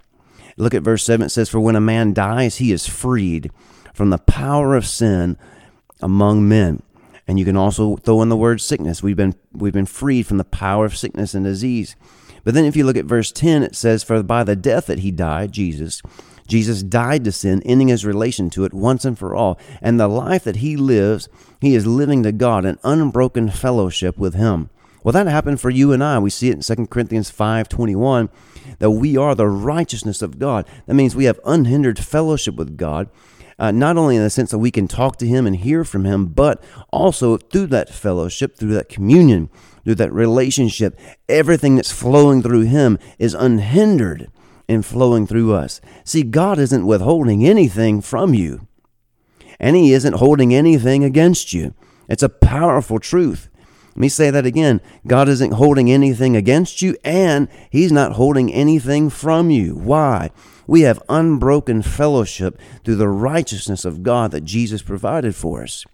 Look 0.57 0.75
at 0.75 0.83
verse 0.83 1.03
7. 1.05 1.27
It 1.27 1.31
says, 1.31 1.49
For 1.49 1.59
when 1.59 1.77
a 1.77 1.81
man 1.81 2.15
dies, 2.15 2.57
he 2.57 2.71
is 2.71 2.87
freed 2.87 3.51
from 3.93 4.11
the 4.11 4.19
power 4.19 4.77
of 4.77 4.87
sin 4.87 5.37
among 6.01 6.49
men. 6.49 6.84
And 7.27 7.39
you 7.39 7.45
can 7.45 7.57
also 7.57 7.97
throw 7.97 8.23
in 8.23 8.29
the 8.29 8.37
word 8.37 8.61
sickness. 8.61 9.03
We've 9.03 9.17
been 9.17 9.35
we've 9.53 9.73
been 9.73 9.87
freed 9.87 10.27
from 10.27 10.39
the 10.39 10.45
power 10.45 10.85
of 10.85 10.97
sickness 10.97 11.35
and 11.35 11.45
disease. 11.45 11.97
But 12.45 12.53
then 12.53 12.67
if 12.67 12.77
you 12.77 12.85
look 12.85 12.99
at 12.99 13.07
verse 13.07 13.33
10, 13.33 13.63
it 13.63 13.75
says, 13.75 14.05
For 14.05 14.23
by 14.23 14.45
the 14.45 14.55
death 14.55 14.87
that 14.87 14.99
he 15.01 15.11
died, 15.11 15.53
Jesus, 15.53 16.03
Jesus 16.47 16.83
died 16.83 17.25
to 17.25 17.33
sin, 17.33 17.63
ending 17.65 17.89
his 17.89 18.05
relation 18.05 18.51
to 18.51 18.65
it 18.65 18.75
once 18.75 19.07
and 19.07 19.19
for 19.19 19.35
all. 19.35 19.59
And 19.81 19.99
the 19.99 20.09
life 20.09 20.45
that 20.45 20.57
he 20.57 20.77
lives, 20.77 21.29
he 21.61 21.75
is 21.75 21.87
living 21.87 22.23
to 22.23 22.33
God, 22.33 22.67
an 22.67 22.79
unbroken 22.85 23.49
fellowship 23.49 24.19
with 24.19 24.35
him. 24.35 24.69
Well, 25.03 25.13
that 25.13 25.27
happened 25.27 25.61
for 25.61 25.71
you 25.71 25.93
and 25.93 26.05
I. 26.05 26.19
We 26.19 26.31
see 26.31 26.51
it 26.51 26.55
in 26.55 26.63
2 26.63 26.91
Corinthians 26.91 27.31
5:21 27.31 28.29
that 28.79 28.91
we 28.91 29.17
are 29.17 29.35
the 29.35 29.47
righteousness 29.47 30.23
of 30.23 30.39
God. 30.39 30.67
That 30.87 30.95
means 30.95 31.15
we 31.15 31.25
have 31.25 31.41
unhindered 31.45 31.99
fellowship 31.99 32.57
with 32.57 32.77
God 32.77 33.09
uh, 33.59 33.71
not 33.71 33.97
only 33.97 34.17
in 34.17 34.23
the 34.23 34.31
sense 34.31 34.51
that 34.51 34.59
we 34.59 34.71
can 34.71 34.89
talk 34.89 35.17
to 35.19 35.27
Him 35.27 35.47
and 35.47 35.57
hear 35.57 35.85
from 35.85 36.05
Him, 36.05 36.27
but 36.27 36.63
also 36.91 37.37
through 37.37 37.67
that 37.69 37.89
fellowship, 37.89 38.57
through 38.57 38.75
that 38.75 38.89
communion, 38.89 39.51
through 39.85 39.97
that 39.97 40.13
relationship. 40.13 40.99
Everything 41.29 41.77
that's 41.77 41.93
flowing 41.93 42.43
through 42.43 42.63
Him 42.63 42.99
is 43.19 43.35
unhindered 43.35 44.31
in 44.69 44.83
flowing 44.83 45.27
through 45.27 45.53
us. 45.53 45.81
See, 46.05 46.23
God 46.23 46.59
isn't 46.59 46.87
withholding 46.87 47.45
anything 47.45 48.01
from 48.01 48.35
you, 48.35 48.67
and 49.61 49.77
He 49.77 49.93
isn't 49.93 50.15
holding 50.15 50.55
anything 50.55 51.05
against 51.05 51.53
you. 51.53 51.75
It's 52.09 52.23
a 52.23 52.29
powerful 52.29 52.99
truth. 52.99 53.49
Let 53.95 54.01
me 54.01 54.09
say 54.09 54.31
that 54.31 54.45
again. 54.45 54.81
God 55.07 55.29
isn't 55.29 55.53
holding 55.53 55.89
anything 55.89 56.35
against 56.35 56.83
you, 56.83 56.97
and 57.05 57.47
He's 57.71 57.93
not 57.93 58.13
holding 58.13 58.53
anything 58.53 59.09
from 59.09 59.51
you. 59.51 59.75
Why? 59.77 60.31
We 60.67 60.81
have 60.81 61.03
unbroken 61.09 61.83
fellowship 61.83 62.59
through 62.85 62.97
the 62.97 63.09
righteousness 63.09 63.85
of 63.85 64.03
God 64.03 64.33
that 64.33 64.45
Jesus 64.45 64.83
provided 64.83 65.37
for 65.37 65.63
us. 65.63 65.85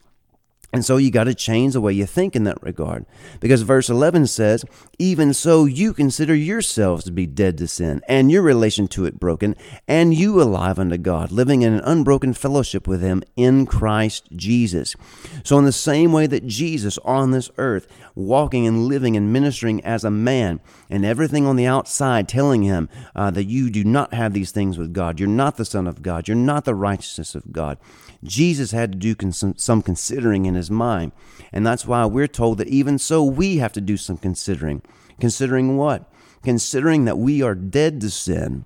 And 0.73 0.85
so 0.85 0.99
you 0.99 1.11
got 1.11 1.25
to 1.25 1.35
change 1.35 1.73
the 1.73 1.81
way 1.81 1.93
you 1.93 2.07
think 2.07 2.37
in 2.37 2.45
that 2.45 2.63
regard. 2.63 3.05
Because 3.41 3.63
verse 3.63 3.91
11 3.91 4.29
says, 4.29 4.65
Even 4.99 5.35
so, 5.35 5.65
you 5.65 5.93
consider 5.93 6.35
yourselves 6.35 7.05
to 7.05 7.13
be 7.13 7.27
dead 7.27 7.59
to 7.59 7.67
sin, 7.67 8.03
and 8.07 8.31
your 8.31 8.43
relation 8.43 8.87
to 8.89 9.05
it 9.05 9.19
broken, 9.19 9.57
and 9.89 10.15
you 10.15 10.41
alive 10.41 10.79
unto 10.79 10.97
God, 10.97 11.33
living 11.33 11.63
in 11.63 11.73
an 11.73 11.81
unbroken 11.81 12.35
fellowship 12.35 12.87
with 12.87 13.03
Him 13.03 13.23
in 13.35 13.67
Christ 13.67 14.29
Jesus. 14.37 14.95
So, 15.43 15.59
in 15.59 15.65
the 15.65 15.73
same 15.73 16.13
way 16.13 16.29
that 16.29 16.47
Jesus 16.47 16.99
on 16.99 17.33
this 17.33 17.51
earth, 17.59 17.89
walking 18.15 18.67
and 18.67 18.87
living 18.87 19.17
and 19.17 19.33
ministering 19.33 19.85
as 19.85 20.05
a 20.05 20.11
man, 20.11 20.61
and 20.89 21.05
everything 21.05 21.47
on 21.47 21.57
the 21.57 21.67
outside 21.67 22.29
telling 22.29 22.63
him 22.63 22.89
uh, 23.15 23.31
that 23.31 23.45
you 23.45 23.71
do 23.71 23.85
not 23.85 24.13
have 24.15 24.33
these 24.33 24.51
things 24.51 24.79
with 24.79 24.93
God, 24.93 25.19
you're 25.19 25.29
not 25.29 25.57
the 25.57 25.65
Son 25.65 25.87
of 25.87 26.03
God, 26.03 26.29
you're 26.29 26.37
not 26.37 26.65
the 26.65 26.75
righteousness 26.75 27.35
of 27.35 27.53
God. 27.53 27.79
Jesus 28.23 28.73
had 28.73 28.93
to 28.93 28.99
do 28.99 29.33
some 29.57 29.83
considering 29.83 30.45
in 30.45 30.55
mind. 30.69 31.13
And 31.53 31.65
that's 31.65 31.87
why 31.87 32.05
we're 32.07 32.27
told 32.27 32.59
that 32.59 32.67
even 32.67 32.99
so, 32.99 33.23
we 33.23 33.59
have 33.59 33.73
to 33.75 33.81
do 33.81 33.97
some 33.97 34.17
considering. 34.17 34.83
Considering 35.21 35.77
what? 35.77 36.11
Considering 36.43 37.05
that 37.05 37.19
we 37.19 37.41
are 37.41 37.55
dead 37.55 38.01
to 38.01 38.11
sin 38.11 38.65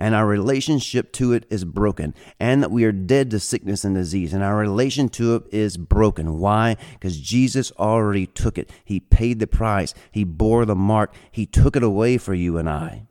and 0.00 0.14
our 0.14 0.26
relationship 0.26 1.12
to 1.12 1.34
it 1.34 1.44
is 1.50 1.64
broken, 1.64 2.14
and 2.40 2.62
that 2.62 2.70
we 2.70 2.84
are 2.84 2.92
dead 2.92 3.30
to 3.30 3.38
sickness 3.38 3.84
and 3.84 3.94
disease, 3.94 4.32
and 4.32 4.42
our 4.42 4.56
relation 4.56 5.10
to 5.10 5.36
it 5.36 5.42
is 5.52 5.76
broken. 5.76 6.38
Why? 6.38 6.78
Because 6.94 7.20
Jesus 7.20 7.70
already 7.72 8.26
took 8.26 8.56
it. 8.56 8.70
He 8.82 8.98
paid 8.98 9.38
the 9.38 9.46
price, 9.46 9.92
He 10.10 10.24
bore 10.24 10.64
the 10.64 10.74
mark, 10.74 11.14
He 11.30 11.44
took 11.44 11.76
it 11.76 11.82
away 11.82 12.16
for 12.16 12.32
you 12.32 12.56
and 12.56 12.68
I. 12.68 13.06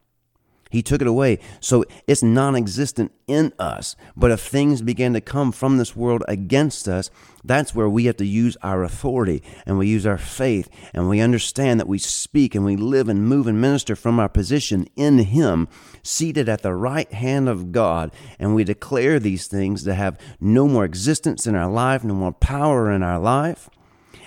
He 0.71 0.83
took 0.83 1.01
it 1.01 1.07
away. 1.07 1.39
So 1.59 1.83
it's 2.05 2.21
non 2.21 2.55
existent 2.55 3.11
in 3.25 3.53
us. 3.57 3.95
But 4.15 4.29
if 4.29 4.39
things 4.39 4.83
begin 4.83 5.13
to 5.13 5.21
come 5.21 5.51
from 5.51 5.77
this 5.77 5.95
world 5.95 6.23
against 6.27 6.87
us, 6.87 7.09
that's 7.43 7.73
where 7.73 7.89
we 7.89 8.05
have 8.05 8.17
to 8.17 8.25
use 8.25 8.55
our 8.61 8.83
authority 8.83 9.41
and 9.65 9.79
we 9.79 9.87
use 9.87 10.05
our 10.05 10.19
faith 10.19 10.69
and 10.93 11.09
we 11.09 11.21
understand 11.21 11.79
that 11.79 11.87
we 11.87 11.97
speak 11.97 12.53
and 12.53 12.63
we 12.65 12.75
live 12.75 13.09
and 13.09 13.27
move 13.27 13.47
and 13.47 13.59
minister 13.59 13.95
from 13.95 14.19
our 14.19 14.29
position 14.29 14.87
in 14.95 15.17
Him, 15.17 15.67
seated 16.03 16.47
at 16.47 16.61
the 16.61 16.75
right 16.75 17.11
hand 17.11 17.49
of 17.49 17.71
God. 17.71 18.11
And 18.37 18.53
we 18.53 18.63
declare 18.63 19.19
these 19.19 19.47
things 19.47 19.83
to 19.85 19.95
have 19.95 20.19
no 20.39 20.67
more 20.67 20.85
existence 20.85 21.47
in 21.47 21.55
our 21.55 21.69
life, 21.69 22.03
no 22.03 22.13
more 22.13 22.33
power 22.33 22.91
in 22.91 23.01
our 23.01 23.19
life. 23.19 23.71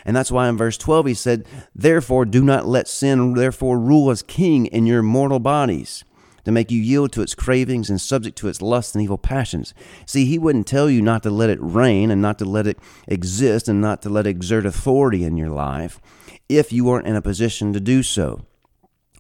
And 0.05 0.17
that's 0.17 0.33
why 0.33 0.49
in 0.49 0.57
verse 0.57 0.77
12 0.77 1.07
he 1.07 1.15
said, 1.15 1.47
Therefore 1.73 2.25
do 2.25 2.43
not 2.43 2.67
let 2.67 2.89
sin 2.89 3.35
therefore 3.35 3.79
rule 3.79 4.11
as 4.11 4.23
king 4.23 4.67
in 4.67 4.87
your 4.87 5.03
mortal 5.03 5.39
bodies 5.39 6.03
to 6.45 6.53
make 6.53 6.71
you 6.71 6.81
yield 6.81 7.13
to 7.13 7.23
its 7.23 7.35
cravings 7.35 7.89
and 7.89 8.01
subject 8.01 8.37
to 8.39 8.49
its 8.49 8.63
lusts 8.63 8.95
and 8.95 9.03
evil 9.03 9.19
passions. 9.19 9.75
See, 10.07 10.25
he 10.25 10.39
wouldn't 10.39 10.67
tell 10.67 10.91
you 10.91 11.03
not 11.03 11.23
to 11.23 11.31
let 11.31 11.51
it 11.51 11.59
reign 11.61 12.11
and 12.11 12.21
not 12.21 12.39
to 12.39 12.45
let 12.45 12.67
it 12.67 12.79
exist 13.07 13.69
and 13.69 13.81
not 13.81 14.03
to 14.03 14.09
let 14.09 14.27
it 14.27 14.31
exert 14.31 14.67
authority 14.67 15.25
in 15.25 15.37
your 15.37 15.51
life 15.51 16.01
if 16.49 16.73
you 16.73 16.85
weren't 16.85 17.07
in 17.07 17.17
a 17.17 17.23
position 17.23 17.73
to 17.73 17.81
do 17.81 18.03
so. 18.03 18.45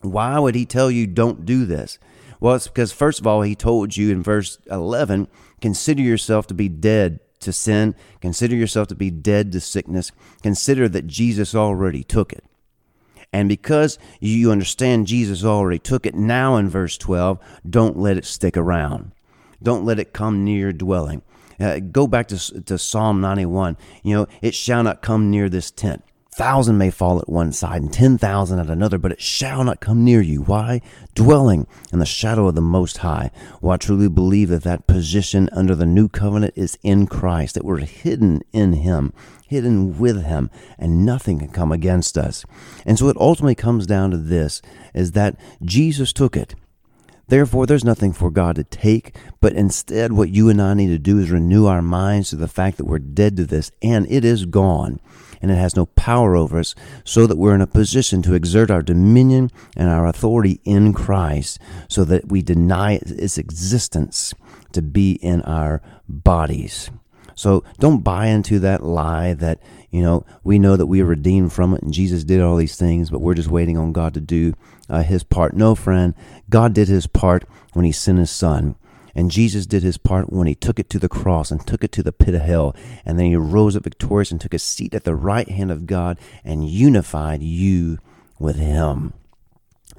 Why 0.02 0.38
would 0.38 0.54
he 0.54 0.66
tell 0.66 0.90
you 0.90 1.06
don't 1.06 1.46
do 1.46 1.64
this? 1.64 1.98
Well, 2.40 2.56
it's 2.56 2.66
because, 2.66 2.92
first 2.92 3.20
of 3.20 3.26
all, 3.26 3.42
he 3.42 3.54
told 3.54 3.96
you 3.96 4.10
in 4.10 4.22
verse 4.22 4.58
11 4.70 5.28
consider 5.60 6.02
yourself 6.02 6.48
to 6.48 6.54
be 6.54 6.68
dead 6.68 7.20
to 7.38 7.52
sin, 7.52 7.94
consider 8.20 8.56
yourself 8.56 8.88
to 8.88 8.94
be 8.94 9.10
dead 9.10 9.52
to 9.52 9.60
sickness, 9.60 10.10
consider 10.42 10.88
that 10.88 11.06
Jesus 11.06 11.54
already 11.54 12.02
took 12.02 12.32
it. 12.32 12.44
And 13.32 13.48
because 13.48 13.98
you 14.20 14.50
understand 14.50 15.06
Jesus 15.06 15.44
already 15.44 15.78
took 15.78 16.04
it, 16.04 16.14
now 16.14 16.56
in 16.56 16.68
verse 16.68 16.98
12, 16.98 17.38
don't 17.68 17.96
let 17.96 18.16
it 18.16 18.26
stick 18.26 18.56
around. 18.56 19.12
Don't 19.62 19.84
let 19.84 19.98
it 19.98 20.12
come 20.12 20.44
near 20.44 20.58
your 20.58 20.72
dwelling. 20.72 21.22
Uh, 21.58 21.78
go 21.78 22.06
back 22.06 22.28
to, 22.28 22.62
to 22.62 22.76
Psalm 22.76 23.20
91. 23.20 23.76
You 24.02 24.16
know, 24.16 24.26
it 24.40 24.54
shall 24.54 24.82
not 24.82 25.02
come 25.02 25.30
near 25.30 25.48
this 25.48 25.70
tent. 25.70 26.04
Thousand 26.34 26.78
may 26.78 26.90
fall 26.90 27.18
at 27.18 27.28
one 27.28 27.52
side 27.52 27.82
and 27.82 27.92
ten 27.92 28.16
thousand 28.16 28.58
at 28.58 28.70
another, 28.70 28.96
but 28.96 29.12
it 29.12 29.20
shall 29.20 29.64
not 29.64 29.80
come 29.80 30.02
near 30.02 30.22
you. 30.22 30.40
Why? 30.40 30.80
Dwelling 31.14 31.66
in 31.92 31.98
the 31.98 32.06
shadow 32.06 32.48
of 32.48 32.54
the 32.54 32.62
Most 32.62 32.98
High. 32.98 33.30
Well, 33.60 33.74
I 33.74 33.76
truly 33.76 34.08
believe 34.08 34.48
that 34.48 34.62
that 34.62 34.86
position 34.86 35.50
under 35.52 35.74
the 35.74 35.84
new 35.84 36.08
covenant 36.08 36.54
is 36.56 36.78
in 36.82 37.06
Christ, 37.06 37.54
that 37.54 37.66
we're 37.66 37.80
hidden 37.80 38.40
in 38.50 38.72
Him, 38.72 39.12
hidden 39.46 39.98
with 39.98 40.24
Him, 40.24 40.50
and 40.78 41.04
nothing 41.04 41.38
can 41.38 41.50
come 41.50 41.70
against 41.70 42.16
us. 42.16 42.46
And 42.86 42.98
so 42.98 43.10
it 43.10 43.16
ultimately 43.20 43.54
comes 43.54 43.86
down 43.86 44.10
to 44.12 44.16
this, 44.16 44.62
is 44.94 45.12
that 45.12 45.36
Jesus 45.62 46.14
took 46.14 46.34
it. 46.34 46.54
Therefore, 47.32 47.64
there's 47.64 47.82
nothing 47.82 48.12
for 48.12 48.30
God 48.30 48.56
to 48.56 48.64
take, 48.64 49.16
but 49.40 49.54
instead, 49.54 50.12
what 50.12 50.28
you 50.28 50.50
and 50.50 50.60
I 50.60 50.74
need 50.74 50.88
to 50.88 50.98
do 50.98 51.18
is 51.18 51.30
renew 51.30 51.64
our 51.64 51.80
minds 51.80 52.28
to 52.28 52.36
the 52.36 52.46
fact 52.46 52.76
that 52.76 52.84
we're 52.84 52.98
dead 52.98 53.38
to 53.38 53.46
this, 53.46 53.72
and 53.80 54.06
it 54.10 54.22
is 54.22 54.44
gone 54.44 55.00
and 55.40 55.50
it 55.50 55.54
has 55.54 55.74
no 55.74 55.86
power 55.86 56.36
over 56.36 56.58
us, 56.58 56.74
so 57.04 57.26
that 57.26 57.38
we're 57.38 57.54
in 57.54 57.62
a 57.62 57.66
position 57.66 58.20
to 58.20 58.34
exert 58.34 58.70
our 58.70 58.82
dominion 58.82 59.50
and 59.74 59.88
our 59.88 60.06
authority 60.06 60.60
in 60.64 60.92
Christ, 60.92 61.58
so 61.88 62.04
that 62.04 62.28
we 62.28 62.42
deny 62.42 63.00
its 63.02 63.38
existence 63.38 64.34
to 64.72 64.82
be 64.82 65.12
in 65.12 65.40
our 65.40 65.80
bodies. 66.06 66.90
So 67.34 67.64
don't 67.78 68.04
buy 68.04 68.26
into 68.26 68.58
that 68.60 68.82
lie 68.82 69.34
that, 69.34 69.60
you 69.90 70.02
know, 70.02 70.24
we 70.44 70.58
know 70.58 70.76
that 70.76 70.86
we 70.86 71.00
are 71.00 71.06
redeemed 71.06 71.52
from 71.52 71.74
it 71.74 71.82
and 71.82 71.92
Jesus 71.92 72.24
did 72.24 72.40
all 72.40 72.56
these 72.56 72.76
things, 72.76 73.10
but 73.10 73.20
we're 73.20 73.34
just 73.34 73.50
waiting 73.50 73.76
on 73.76 73.92
God 73.92 74.14
to 74.14 74.20
do 74.20 74.54
uh, 74.88 75.02
his 75.02 75.22
part. 75.22 75.54
No, 75.54 75.74
friend, 75.74 76.14
God 76.50 76.74
did 76.74 76.88
his 76.88 77.06
part 77.06 77.44
when 77.72 77.84
he 77.84 77.92
sent 77.92 78.18
his 78.18 78.30
son. 78.30 78.76
And 79.14 79.30
Jesus 79.30 79.66
did 79.66 79.82
his 79.82 79.98
part 79.98 80.32
when 80.32 80.46
he 80.46 80.54
took 80.54 80.78
it 80.78 80.88
to 80.90 80.98
the 80.98 81.08
cross 81.08 81.50
and 81.50 81.66
took 81.66 81.84
it 81.84 81.92
to 81.92 82.02
the 82.02 82.12
pit 82.12 82.34
of 82.34 82.40
hell. 82.42 82.74
And 83.04 83.18
then 83.18 83.26
he 83.26 83.36
rose 83.36 83.76
up 83.76 83.84
victorious 83.84 84.30
and 84.30 84.40
took 84.40 84.54
a 84.54 84.58
seat 84.58 84.94
at 84.94 85.04
the 85.04 85.14
right 85.14 85.48
hand 85.48 85.70
of 85.70 85.86
God 85.86 86.18
and 86.44 86.68
unified 86.68 87.42
you 87.42 87.98
with 88.38 88.56
him. 88.56 89.12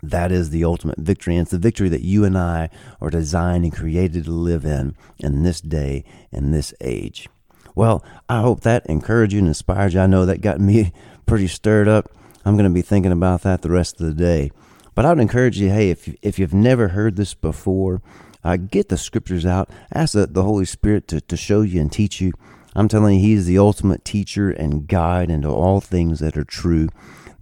That 0.04 0.34
is 0.34 0.50
the 0.50 0.66
ultimate 0.66 1.00
victory. 1.00 1.38
And 1.38 1.44
it's 1.44 1.52
the 1.52 1.58
victory 1.58 1.88
that 1.88 2.02
you 2.02 2.26
and 2.26 2.38
I 2.38 2.70
are 3.00 3.10
designed 3.10 3.63
and 3.63 3.74
created 3.74 4.26
to 4.26 4.32
live 4.32 4.66
in 4.66 4.96
in 5.18 5.44
this 5.44 5.62
day 5.62 6.04
and 6.30 6.54
this 6.54 6.74
age. 6.82 7.30
Well, 7.74 8.04
I 8.28 8.42
hope 8.42 8.62
that 8.62 8.86
encouraged 8.88 9.32
you 9.32 9.39
and 9.39 9.48
inspired 9.48 9.94
you. 9.94 10.02
I 10.02 10.08
know 10.08 10.26
that 10.26 10.42
got 10.42 10.60
me 10.60 10.92
pretty 11.26 11.48
stirred 11.48 11.88
up. 11.88 12.12
I'm 12.44 12.58
going 12.58 12.70
to 12.70 12.74
be 12.74 12.82
thinking 12.82 13.13
about 13.13 13.44
that 13.44 13.62
the 13.62 13.72
rest 13.72 14.02
of 14.02 14.06
the 14.06 14.13
day. 14.13 14.52
But 14.94 15.06
I 15.06 15.10
would 15.10 15.22
encourage 15.22 15.58
you, 15.58 15.70
hey, 15.70 15.89
if 15.89 16.13
if 16.22 16.38
you've 16.38 16.54
never 16.54 16.89
heard 16.89 17.16
this 17.16 17.34
before, 17.34 18.02
uh, 18.44 18.58
get 18.58 18.89
the 18.89 18.98
scriptures 18.98 19.46
out. 19.46 19.70
Ask 19.94 20.13
the, 20.13 20.28
the 20.28 20.44
Holy 20.44 20.66
Spirit 20.66 21.08
to, 21.08 21.22
to 21.22 21.38
show 21.38 21.62
you 21.62 21.80
and 21.80 21.92
teach 21.92 22.20
you. 22.20 22.34
I'm 22.76 22.89
telling 22.89 23.16
you, 23.16 23.22
He's 23.22 23.46
the 23.46 23.58
ultimate 23.58 24.04
teacher 24.04 24.52
and 24.52 24.86
guide 24.86 25.32
into 25.32 25.48
all 25.48 25.80
things 25.80 26.20
that 26.20 26.36
are 26.36 26.44
true. 26.44 26.89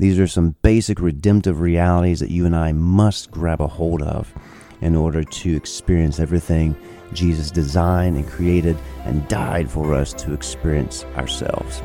These 0.02 0.18
are 0.18 0.26
some 0.26 0.56
basic 0.64 1.00
redemptive 1.00 1.62
realities 1.62 2.22
that 2.22 2.32
you 2.32 2.48
and 2.48 2.56
I 2.56 2.72
must 2.72 3.30
grab 3.30 3.62
a 3.62 3.68
hold 3.68 4.02
of 4.02 4.34
in 4.82 4.96
order 4.96 5.24
to 5.24 5.56
experience 5.56 6.20
everything 6.20 6.76
Jesus 7.14 7.52
designed 7.52 8.18
and 8.18 8.28
created 8.28 8.76
and 9.06 9.28
died 9.28 9.70
for 9.70 9.94
us 9.94 10.12
to 10.14 10.34
experience 10.34 11.06
ourselves. 11.18 11.84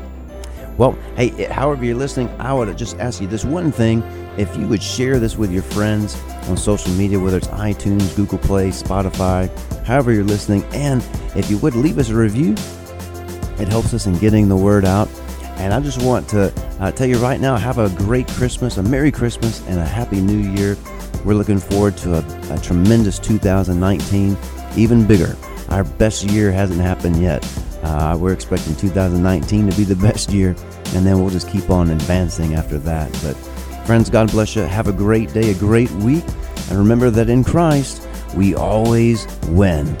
Well, 0.79 0.97
hey, 1.15 1.43
however 1.43 1.85
you're 1.85 1.95
listening, 1.95 2.27
I 2.39 2.55
would 2.55 2.75
just 2.75 2.97
ask 2.97 3.21
you 3.21 3.27
this 3.27 3.45
one 3.45 3.71
thing. 3.71 4.01
If 4.35 4.57
you 4.57 4.67
would 4.67 4.81
share 4.81 5.19
this 5.19 5.37
with 5.37 5.51
your 5.51 5.61
friends 5.61 6.19
on 6.49 6.57
social 6.57 6.91
media, 6.93 7.19
whether 7.19 7.37
it's 7.37 7.49
iTunes, 7.49 8.15
Google 8.15 8.39
Play, 8.39 8.69
Spotify, 8.69 9.47
however 9.85 10.11
you're 10.11 10.23
listening, 10.23 10.63
and 10.73 11.05
if 11.35 11.51
you 11.51 11.59
would 11.59 11.75
leave 11.75 11.99
us 11.99 12.09
a 12.09 12.15
review, 12.15 12.53
it 13.59 13.67
helps 13.67 13.93
us 13.93 14.07
in 14.07 14.17
getting 14.17 14.49
the 14.49 14.57
word 14.57 14.85
out. 14.85 15.07
And 15.57 15.73
I 15.73 15.79
just 15.79 16.01
want 16.01 16.29
to 16.29 16.53
uh, 16.79 16.91
tell 16.91 17.07
you 17.07 17.17
right 17.17 17.39
now 17.39 17.57
have 17.57 17.79
a 17.79 17.89
great 17.89 18.27
Christmas, 18.27 18.77
a 18.77 18.83
Merry 18.83 19.11
Christmas, 19.11 19.65
and 19.67 19.79
a 19.79 19.85
Happy 19.85 20.21
New 20.21 20.37
Year. 20.37 20.77
We're 21.25 21.33
looking 21.33 21.59
forward 21.59 21.97
to 21.97 22.15
a, 22.15 22.53
a 22.53 22.59
tremendous 22.59 23.17
2019, 23.19 24.37
even 24.75 25.07
bigger. 25.07 25.35
Our 25.69 25.83
best 25.83 26.23
year 26.25 26.51
hasn't 26.51 26.79
happened 26.79 27.21
yet. 27.21 27.45
Uh, 27.83 28.15
we're 28.19 28.33
expecting 28.33 28.75
2019 28.75 29.69
to 29.69 29.75
be 29.75 29.83
the 29.83 29.95
best 30.07 30.31
year, 30.31 30.55
and 30.93 31.05
then 31.05 31.19
we'll 31.19 31.31
just 31.31 31.49
keep 31.49 31.69
on 31.69 31.89
advancing 31.89 32.53
after 32.53 32.77
that. 32.79 33.11
But, 33.23 33.33
friends, 33.85 34.09
God 34.09 34.31
bless 34.31 34.55
you. 34.55 34.61
Have 34.61 34.87
a 34.87 34.93
great 34.93 35.33
day, 35.33 35.49
a 35.51 35.55
great 35.55 35.91
week, 35.91 36.23
and 36.69 36.77
remember 36.77 37.09
that 37.09 37.29
in 37.29 37.43
Christ, 37.43 38.07
we 38.35 38.55
always 38.55 39.27
win. 39.47 39.97